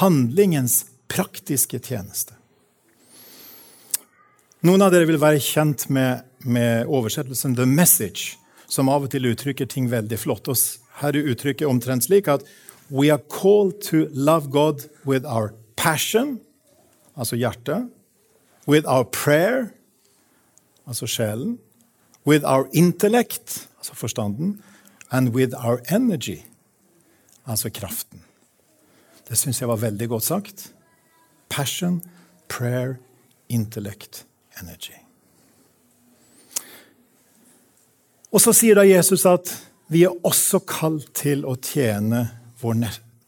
handlingens 0.00 0.84
praktiske 1.12 1.78
tjeneste. 1.84 2.34
Noen 4.64 4.80
av 4.80 4.94
dere 4.94 5.04
vil 5.04 5.20
være 5.20 5.42
kjent 5.44 5.90
med, 5.92 6.24
med, 6.40 6.86
oversettelsen 6.88 7.52
'The 7.54 7.66
Message', 7.68 8.38
som 8.66 8.88
av 8.88 9.04
og 9.04 9.10
til 9.12 9.28
uttrykker 9.28 9.68
ting 9.68 9.90
veldig 9.92 10.18
flott. 10.18 10.48
Og 10.48 10.56
her 11.02 11.12
er 11.12 11.28
uttrykket 11.34 11.68
omtrent 11.68 12.06
slik 12.08 12.28
at 12.32 12.46
We 12.90 13.10
are 13.12 13.20
called 13.28 13.82
to 13.90 14.08
love 14.12 14.50
God 14.50 14.88
with 15.04 15.26
our 15.26 15.52
passion, 15.76 16.40
altså 17.16 17.36
hjertet, 17.36 17.90
with 18.66 18.88
our 18.88 19.04
prayer, 19.04 19.72
altså 20.86 21.06
sjelen, 21.06 21.58
with 22.26 22.44
our 22.44 22.68
intellect, 22.72 23.68
altså 23.78 23.94
forstanden, 23.94 24.62
and 25.10 25.28
with 25.28 25.54
our 25.54 25.80
energy, 25.90 26.38
altså 27.46 27.70
kraften. 27.70 28.22
Det 29.28 29.38
syns 29.38 29.60
jeg 29.60 29.68
var 29.68 29.76
veldig 29.76 30.08
godt 30.08 30.22
sagt. 30.22 30.72
Passion, 31.48 32.02
prayer, 32.48 32.94
intellect 33.48 34.26
energy. 34.60 34.94
Og 38.32 38.40
så 38.40 38.52
sier 38.52 38.74
da 38.74 38.82
Jesus 38.82 39.26
at 39.26 39.50
vi 39.92 40.02
er 40.02 40.26
også 40.26 40.58
kalt 40.66 41.12
til 41.14 41.44
å 41.46 41.54
tjene 41.60 42.26
vår, 42.60 42.80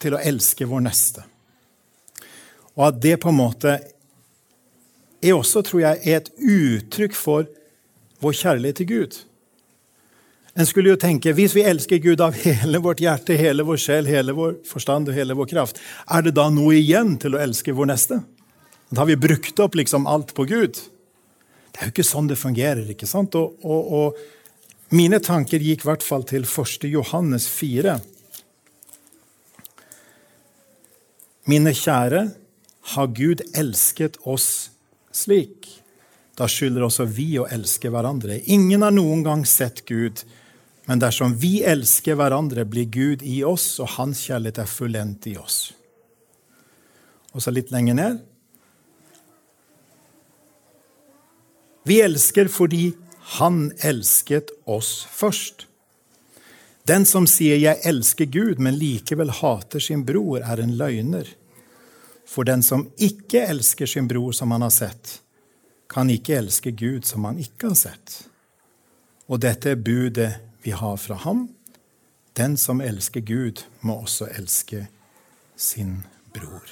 til 0.03 0.17
å 0.17 0.21
elske 0.21 0.67
vår 0.67 0.83
neste. 0.89 1.23
Og 2.75 2.89
at 2.89 2.99
det 3.03 3.15
på 3.23 3.31
en 3.31 3.39
måte 3.39 3.77
er 5.23 5.37
også, 5.37 5.63
tror 5.63 5.81
jeg, 5.81 6.01
er 6.03 6.21
et 6.21 6.33
uttrykk 6.37 7.15
for 7.17 7.47
vår 8.23 8.37
kjærlighet 8.41 8.81
til 8.81 8.89
Gud. 8.91 9.19
En 10.57 10.67
skulle 10.67 10.89
jo 10.89 10.97
tenke, 10.97 11.33
Hvis 11.33 11.55
vi 11.55 11.63
elsker 11.69 11.99
Gud 11.99 12.21
av 12.21 12.33
hele 12.33 12.79
vårt 12.79 13.01
hjerte, 13.01 13.37
hele 13.37 13.63
vår 13.63 13.77
sjel, 13.77 14.07
hele 14.09 14.33
vår 14.33 14.57
forstand 14.65 15.09
og 15.09 15.15
hele 15.15 15.35
vår 15.37 15.51
kraft, 15.51 15.81
er 16.09 16.23
det 16.23 16.35
da 16.39 16.49
noe 16.49 16.79
igjen 16.79 17.19
til 17.21 17.37
å 17.37 17.43
elske 17.43 17.75
vår 17.77 17.91
neste? 17.93 18.23
Da 18.89 19.03
har 19.03 19.11
vi 19.11 19.17
brukt 19.21 19.61
opp 19.61 19.75
liksom 19.77 20.07
alt 20.07 20.33
på 20.35 20.47
Gud. 20.49 20.81
Det 21.73 21.83
er 21.83 21.91
jo 21.91 21.93
ikke 21.93 22.09
sånn 22.09 22.31
det 22.31 22.39
fungerer. 22.41 22.89
ikke 22.89 23.07
sant? 23.07 23.35
Og, 23.37 23.59
og, 23.61 23.93
og 23.93 24.97
mine 24.97 25.21
tanker 25.21 25.61
gikk 25.61 25.85
i 25.85 25.91
hvert 25.91 26.07
fall 26.07 26.25
til 26.25 26.47
1. 26.47 26.89
Johannes 26.89 27.49
4. 27.53 27.99
Mine 31.53 31.75
kjære, 31.77 32.23
har 32.97 33.09
Gud 33.11 33.43
elsket 33.53 34.17
oss 34.25 34.71
slik? 35.13 35.67
Da 36.37 36.49
skylder 36.51 36.85
også 36.85 37.07
vi 37.09 37.31
å 37.41 37.47
elske 37.49 37.91
hverandre. 37.93 38.43
Ingen 38.53 38.85
har 38.85 38.93
noen 38.93 39.25
gang 39.25 39.47
sett 39.49 39.85
Gud, 39.89 40.21
men 40.87 41.01
dersom 41.01 41.35
vi 41.41 41.63
elsker 41.65 42.19
hverandre, 42.19 42.67
blir 42.69 42.91
Gud 42.93 43.25
i 43.25 43.41
oss, 43.45 43.79
og 43.81 43.95
hans 43.97 44.27
kjærlighet 44.29 44.61
er 44.63 44.71
fullendt 44.71 45.29
i 45.33 45.37
oss. 45.41 45.61
Og 47.33 47.43
så 47.45 47.53
litt 47.53 47.73
lenger 47.73 47.97
ned. 47.97 48.21
Vi 51.87 52.01
elsker 52.03 52.49
fordi 52.51 52.95
Han 53.27 53.73
elsket 53.83 54.53
oss 54.71 55.07
først. 55.11 55.65
Den 56.87 57.05
som 57.05 57.27
sier 57.27 57.59
'jeg 57.59 57.81
elsker 57.83 58.25
Gud', 58.27 58.61
men 58.61 58.79
likevel 58.79 59.31
hater 59.31 59.81
sin 59.81 60.05
bror, 60.05 60.39
er 60.39 60.61
en 60.61 60.77
løgner. 60.79 61.27
For 62.25 62.45
den 62.45 62.63
som 62.63 62.91
ikke 62.99 63.49
elsker 63.49 63.87
sin 63.87 64.07
bror 64.07 64.33
som 64.33 64.51
han 64.51 64.63
har 64.63 64.71
sett, 64.71 65.21
kan 65.89 66.11
ikke 66.11 66.39
elske 66.41 66.73
Gud 66.77 67.07
som 67.07 67.25
han 67.25 67.39
ikke 67.43 67.71
har 67.71 67.79
sett. 67.79 68.17
Og 69.27 69.41
dette 69.43 69.73
er 69.73 69.83
budet 69.83 70.33
vi 70.63 70.75
har 70.75 70.97
fra 70.97 71.19
ham. 71.23 71.49
Den 72.37 72.57
som 72.57 72.83
elsker 72.85 73.21
Gud, 73.21 73.63
må 73.81 74.03
også 74.03 74.29
elske 74.37 74.87
sin 75.57 76.03
bror. 76.35 76.67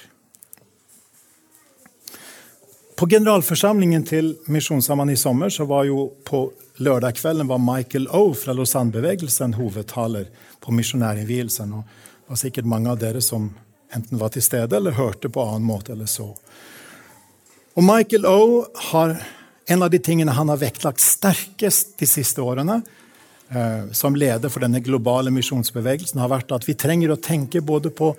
På 2.95 3.07
generalforsamlingen 3.11 4.05
til 4.07 4.35
Misjonssambandet 4.47 5.17
i 5.17 5.19
sommer 5.19 5.49
så 5.49 5.65
var 5.67 5.83
jo 5.83 6.13
på 6.23 6.45
lørdagskvelden 6.77 7.47
var 7.47 7.59
Michael 7.59 8.07
O 8.07 8.33
fra 8.33 8.53
Lausanne-bevegelsen 8.53 9.55
hovedtaler 9.57 10.29
på 10.63 10.71
misjonærinnvielsen. 10.71 11.71
Det 11.71 12.31
var 12.31 12.39
sikkert 12.39 12.69
mange 12.71 12.91
av 12.91 13.01
dere 13.01 13.21
som 13.21 13.49
enten 13.95 14.19
var 14.19 14.31
til 14.31 14.45
stede 14.45 14.77
eller 14.77 14.95
hørte 14.95 15.29
på 15.29 15.43
annen 15.43 15.67
måte. 15.67 15.91
eller 15.91 16.05
så. 16.05 16.35
Og 17.75 17.83
Michael 17.83 18.25
O 18.25 18.65
har 18.91 19.17
en 19.67 19.83
av 19.83 19.89
de 19.91 19.99
tingene 19.99 20.31
han 20.31 20.47
har 20.47 20.61
vektlagt 20.61 21.03
sterkest 21.03 21.97
de 21.99 22.07
siste 22.07 22.39
årene, 22.39 22.77
eh, 23.49 23.91
som 23.91 24.15
leder 24.15 24.49
for 24.49 24.63
denne 24.63 24.79
globale 24.79 25.33
misjonsbevegelsen, 25.35 26.21
har 26.23 26.31
vært 26.31 26.53
at 26.55 26.67
vi 26.67 26.77
trenger 26.79 27.11
å 27.11 27.19
tenke 27.19 27.59
både 27.61 27.91
på 27.91 28.13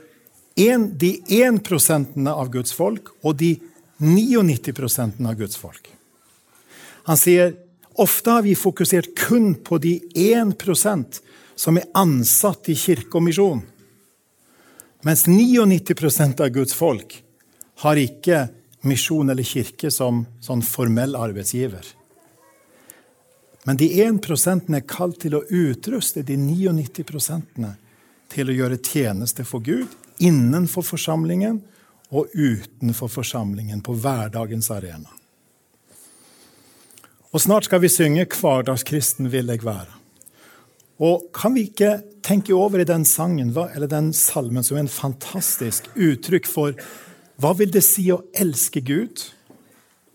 en, 0.56 0.90
de 0.98 1.22
1 1.28 1.62
prosentene 1.64 2.32
av 2.32 2.50
Guds 2.52 2.74
folk 2.76 3.14
og 3.22 3.38
de 3.40 3.54
99 4.00 4.74
prosentene 4.76 5.32
av 5.32 5.40
Guds 5.40 5.56
folk. 5.56 5.88
Han 7.08 7.16
sier 7.16 7.54
ofte 7.96 8.34
har 8.34 8.44
vi 8.44 8.52
fokusert 8.58 9.14
kun 9.16 9.54
på 9.54 9.78
de 9.80 9.94
1% 10.12 11.20
som 11.56 11.80
er 11.80 11.88
ansatt 11.96 12.68
i 12.68 12.76
kirke 12.76 13.16
og 13.16 13.24
misjon. 13.24 13.62
Mens 15.06 15.24
99% 15.30 16.44
av 16.44 16.52
Guds 16.52 16.76
folk 16.76 17.22
har 17.86 18.00
ikke 18.00 18.48
misjon 18.86 19.30
eller 19.30 19.46
kirke 19.46 19.90
som 19.90 20.24
sånn 20.44 20.62
formell 20.64 21.16
arbeidsgiver. 21.18 21.84
Men 23.66 23.78
de 23.80 23.88
1% 24.04 24.70
er 24.74 24.86
kalt 24.86 25.20
til 25.24 25.34
å 25.34 25.44
utruste 25.50 26.22
de 26.22 26.36
99% 26.38 27.64
til 28.30 28.50
å 28.50 28.54
gjøre 28.54 28.78
tjeneste 28.78 29.46
for 29.46 29.64
Gud 29.66 29.90
innenfor 30.22 30.86
forsamlingen 30.86 31.60
og 32.14 32.30
utenfor 32.34 33.10
forsamlingen 33.10 33.82
på 33.82 33.96
hverdagens 33.98 34.70
arena. 34.70 35.10
Og 37.34 37.42
Snart 37.42 37.66
skal 37.66 37.82
vi 37.82 37.88
synge 37.88 38.24
'Hverdagskristen 38.24 39.32
vil 39.32 39.46
jeg 39.46 39.60
være'. 39.60 39.98
Og 40.98 41.32
Kan 41.34 41.54
vi 41.54 41.66
ikke 41.68 42.02
tenke 42.22 42.54
over 42.54 42.78
i 42.78 42.84
den 42.84 43.04
sangen 43.04 43.50
eller 43.74 43.86
den 43.86 44.12
salmen 44.12 44.64
som 44.64 44.76
er 44.76 44.80
en 44.80 44.88
fantastisk 44.88 45.84
uttrykk 45.94 46.46
for 46.46 46.72
hva 47.36 47.52
vil 47.56 47.72
det 47.72 47.84
si 47.84 48.06
å 48.12 48.22
elske 48.36 48.80
Gud 48.84 49.26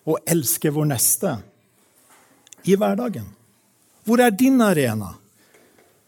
og 0.09 0.21
elske 0.25 0.71
vår 0.73 0.87
neste 0.89 1.35
i 2.65 2.77
hverdagen? 2.77 3.27
Hvor 4.05 4.21
er 4.23 4.33
din 4.33 4.57
arena? 4.65 5.13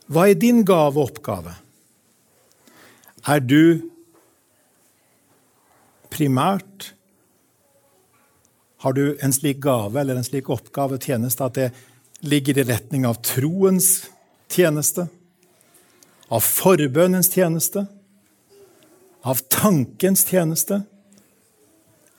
Hva 0.10 0.26
er 0.30 0.40
din 0.40 0.64
gave 0.66 0.98
og 0.98 1.12
oppgave? 1.14 1.54
Er 3.30 3.40
du 3.40 3.90
primært 6.14 6.92
Har 8.84 8.92
du 8.92 9.16
en 9.24 9.32
slik 9.32 9.62
gave 9.64 9.96
eller 9.96 10.18
en 10.20 10.26
slik 10.28 10.50
oppgave 10.52 10.98
tjeneste 11.00 11.46
at 11.46 11.56
det 11.56 11.70
ligger 12.28 12.58
i 12.60 12.66
retning 12.68 13.06
av 13.08 13.22
troens 13.24 14.10
tjeneste, 14.52 15.06
av 16.28 16.44
forbønnens 16.44 17.32
tjeneste, 17.32 17.86
av 19.24 19.40
tankens 19.48 20.26
tjeneste 20.28 20.82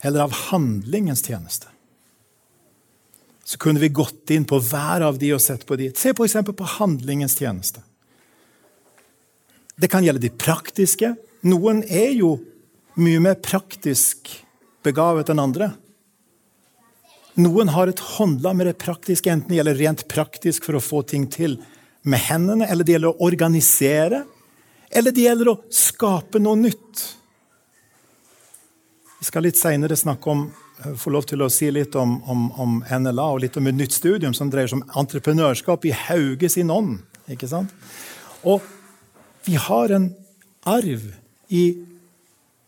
eller 0.05 0.25
av 0.27 0.35
handlingens 0.51 1.25
tjeneste? 1.25 1.71
Så 3.45 3.57
kunne 3.61 3.81
vi 3.81 3.89
gått 3.89 4.29
inn 4.33 4.45
på 4.45 4.59
hver 4.61 5.05
av 5.05 5.19
de 5.21 5.33
og 5.35 5.41
sett 5.41 5.65
på 5.65 5.77
de. 5.77 5.91
Se 5.97 6.13
f.eks. 6.15 6.37
på 6.45 6.69
handlingens 6.77 7.37
tjeneste. 7.37 7.83
Det 9.75 9.89
kan 9.91 10.05
gjelde 10.05 10.23
de 10.23 10.31
praktiske. 10.33 11.11
Noen 11.45 11.83
er 11.83 12.13
jo 12.15 12.37
mye 12.97 13.21
mer 13.21 13.37
praktisk 13.43 14.31
begavet 14.85 15.29
enn 15.29 15.41
andre. 15.43 15.73
Noen 17.35 17.69
har 17.75 17.91
et 17.91 17.99
håndlag 18.15 18.55
med 18.55 18.69
det 18.69 18.77
praktiske, 18.79 19.31
enten 19.31 19.51
det 19.51 19.59
gjelder 19.59 19.81
rent 19.81 20.05
praktisk 20.07 20.65
for 20.69 20.77
å 20.77 20.83
få 20.83 21.01
ting 21.03 21.27
til 21.27 21.57
med 22.07 22.21
hendene, 22.29 22.67
eller 22.69 22.87
det 22.87 22.95
gjelder 22.95 23.11
å 23.11 23.27
organisere, 23.27 24.23
eller 24.89 25.11
det 25.11 25.25
gjelder 25.25 25.51
å 25.51 25.59
skape 25.73 26.39
noe 26.39 26.61
nytt. 26.61 27.03
Vi 29.19 29.25
skal 29.25 29.45
litt 29.47 29.59
seinere 29.59 29.95
snakke 29.97 30.29
om 30.31 30.45
eh, 30.83 30.93
få 30.99 31.13
lov 31.13 31.27
til 31.29 31.43
å 31.45 31.49
si 31.51 31.69
litt 31.71 31.95
om, 31.99 32.17
om, 32.29 32.47
om, 32.61 32.77
NLA 32.83 33.27
og 33.33 33.43
litt 33.45 33.57
om 33.57 33.67
et 33.69 33.77
nytt 33.77 33.95
studium 33.95 34.35
som 34.37 34.51
dreier 34.51 34.71
seg 34.71 34.81
om 34.81 35.01
entreprenørskap 35.01 35.87
i 35.87 35.93
Hauge 36.05 36.49
sin 36.51 36.73
ånd. 36.73 36.99
Ikke 37.31 37.49
sant? 37.49 37.73
Og 38.45 38.63
vi 39.45 39.57
har 39.61 39.93
en 39.95 40.09
arv 40.65 41.05
i 41.53 41.65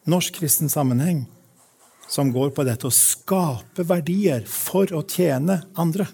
norsk 0.07 0.39
kristen 0.39 0.69
sammenheng 0.71 1.25
som 2.07 2.31
går 2.31 2.53
på 2.55 2.63
dette 2.63 2.87
å 2.87 2.93
skape 2.93 3.83
verdier 3.87 4.45
for 4.47 4.93
å 4.95 5.03
tjene 5.03 5.59
andre. 5.75 6.07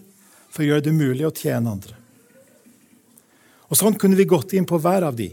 For 0.49 0.63
å 0.63 0.71
gjøre 0.71 0.87
det 0.87 0.95
mulig 0.95 1.27
å 1.27 1.33
tjene 1.35 1.75
andre. 1.75 1.99
Og 3.69 3.77
Sånn 3.77 3.97
kunne 3.97 4.17
vi 4.17 4.29
gått 4.29 4.53
inn 4.53 4.67
på 4.69 4.77
hver 4.81 5.05
av 5.07 5.15
de. 5.17 5.29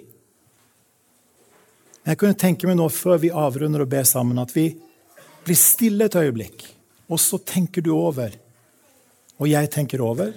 Men 2.01 2.15
jeg 2.15 2.21
kunne 2.21 2.39
tenke 2.41 2.69
meg 2.69 2.79
nå, 2.79 2.87
før 2.89 3.21
vi 3.21 3.33
avrunder 3.33 3.85
og 3.85 3.91
ber 3.93 4.07
sammen, 4.09 4.41
at 4.41 4.55
vi 4.55 4.71
blir 5.51 5.59
stille 5.59 6.07
et 6.07 6.15
øyeblikk. 6.15 6.63
Og 7.11 7.19
så 7.19 7.41
tenker 7.43 7.83
du 7.83 7.91
over, 7.97 8.31
og 9.41 9.49
jeg 9.51 9.71
tenker 9.71 10.01
over 10.01 10.33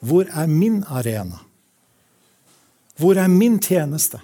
Hvor 0.00 0.28
er 0.30 0.46
min 0.46 0.84
arena? 0.86 1.40
Hvor 2.96 3.18
er 3.18 3.26
min 3.26 3.58
tjeneste? 3.58 4.20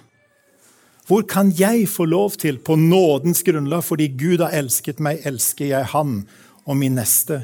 Hvor 1.07 1.21
kan 1.27 1.51
jeg 1.51 1.89
få 1.89 2.05
lov 2.05 2.31
til, 2.39 2.57
på 2.57 2.75
nådens 2.75 3.43
grunnlag, 3.43 3.83
fordi 3.83 4.07
Gud 4.07 4.39
har 4.39 4.55
elsket 4.55 4.99
meg, 4.99 5.19
elsker 5.25 5.65
jeg 5.65 5.85
Han 5.85 6.27
og 6.65 6.77
min 6.77 6.95
neste? 6.95 7.43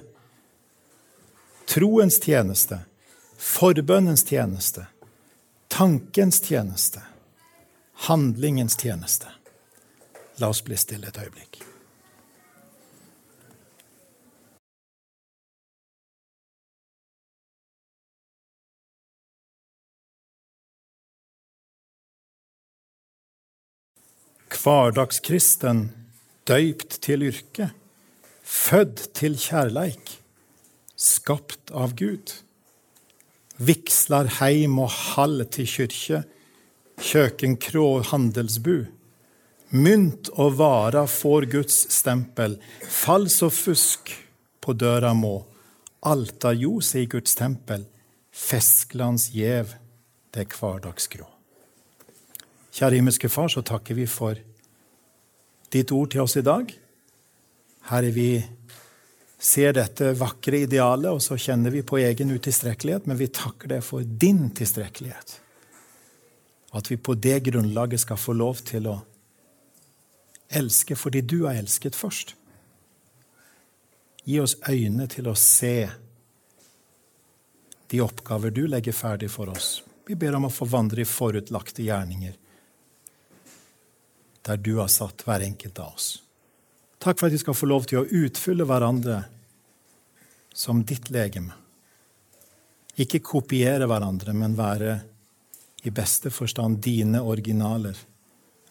Troens 1.68 2.20
tjeneste, 2.20 2.80
forbønnens 3.38 4.24
tjeneste, 4.24 4.88
tankens 5.68 6.40
tjeneste, 6.40 7.04
handlingens 8.08 8.76
tjeneste. 8.76 9.41
La 10.42 10.50
oss 10.50 10.64
bli 10.66 10.78
stille 10.80 11.06
et 11.06 11.18
øyeblikk. 11.22 11.60
Hverdagskristen, 24.62 25.88
døypt 26.46 26.98
til 27.02 27.24
yrke, 27.26 27.72
født 28.42 29.08
til 29.18 29.38
kjærleik, 29.42 30.12
skapt 30.98 31.74
av 31.74 31.96
Gud. 31.98 32.34
Vigslar 33.58 34.30
heim 34.40 34.78
og 34.84 34.90
hall 34.90 35.46
til 35.54 35.70
kyrkje, 35.70 36.24
kjøkenkrå 37.02 37.86
og 37.96 38.10
handelsbu. 38.12 39.01
Mynt 39.72 40.28
og 40.36 40.58
vara 40.60 41.06
får 41.08 41.46
Guds 41.52 41.78
stempel, 41.96 42.58
fals 42.84 43.38
og 43.46 43.54
fusk 43.56 44.12
på 44.60 44.74
døra 44.76 45.14
må. 45.16 45.46
Alta 46.04 46.52
ljos 46.52 46.90
i 47.00 47.06
Guds 47.08 47.38
tempel, 47.40 47.86
Fesklands 48.36 49.30
gjev, 49.32 49.72
det 50.32 50.44
er 50.44 50.58
hverdagsgrå. 50.58 51.28
Kjære 52.72 53.00
himmelske 53.00 53.30
Far, 53.32 53.48
så 53.52 53.64
takker 53.64 53.96
vi 53.96 54.08
for 54.12 54.40
ditt 55.72 55.92
ord 55.96 56.12
til 56.12 56.24
oss 56.24 56.36
i 56.40 56.44
dag. 56.44 56.72
Herre, 57.92 58.12
vi 58.12 58.42
ser 59.42 59.78
dette 59.78 60.12
vakre 60.20 60.66
idealet, 60.66 61.14
og 61.16 61.24
så 61.24 61.38
kjenner 61.40 61.72
vi 61.72 61.84
på 61.84 62.00
egen 62.02 62.34
utilstrekkelighet, 62.36 63.08
men 63.08 63.20
vi 63.20 63.30
takker 63.32 63.72
deg 63.76 63.86
for 63.88 64.04
din 64.04 64.50
tilstrekkelighet. 64.56 65.38
At 66.76 66.92
vi 66.92 67.00
på 67.00 67.16
det 67.16 67.40
grunnlaget 67.48 68.04
skal 68.04 68.20
få 68.20 68.36
lov 68.36 68.64
til 68.68 68.88
å 68.92 68.98
elske 70.52 70.96
fordi 71.00 71.22
du 71.22 71.44
har 71.46 71.60
elsket 71.60 71.96
først. 71.98 72.36
Gi 74.24 74.40
oss 74.40 74.58
øyne 74.70 75.08
til 75.10 75.30
å 75.32 75.36
se 75.38 75.90
de 77.92 78.02
oppgaver 78.02 78.54
du 78.56 78.66
legger 78.68 78.96
ferdig 78.96 79.32
for 79.32 79.52
oss. 79.52 79.82
Vi 80.08 80.16
ber 80.16 80.38
om 80.38 80.48
å 80.48 80.54
få 80.54 80.68
vandre 80.70 81.04
i 81.04 81.08
forutlagte 81.08 81.84
gjerninger 81.84 82.38
der 84.42 84.58
du 84.58 84.78
har 84.80 84.90
satt 84.90 85.22
hver 85.26 85.44
enkelt 85.46 85.80
av 85.80 85.94
oss. 85.94 86.08
Takk 87.02 87.20
for 87.20 87.28
at 87.28 87.36
vi 87.36 87.42
skal 87.42 87.58
få 87.58 87.68
lov 87.70 87.86
til 87.90 88.02
å 88.02 88.08
utfylle 88.26 88.66
hverandre 88.66 89.20
som 90.54 90.82
ditt 90.86 91.12
legeme. 91.14 91.54
Ikke 93.02 93.22
kopiere 93.24 93.88
hverandre, 93.90 94.34
men 94.34 94.58
være 94.58 94.98
i 95.84 95.94
beste 95.94 96.30
forstand 96.34 96.82
dine 96.84 97.22
originaler. 97.22 97.98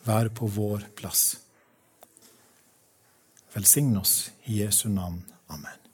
Vær 0.06 0.30
på 0.34 0.48
vår 0.50 0.90
plass. 0.98 1.38
Velsign 3.54 3.96
oss 3.96 4.32
i 4.44 4.58
Jesu 4.62 4.88
navn. 4.88 5.24
Amen. 5.48 5.89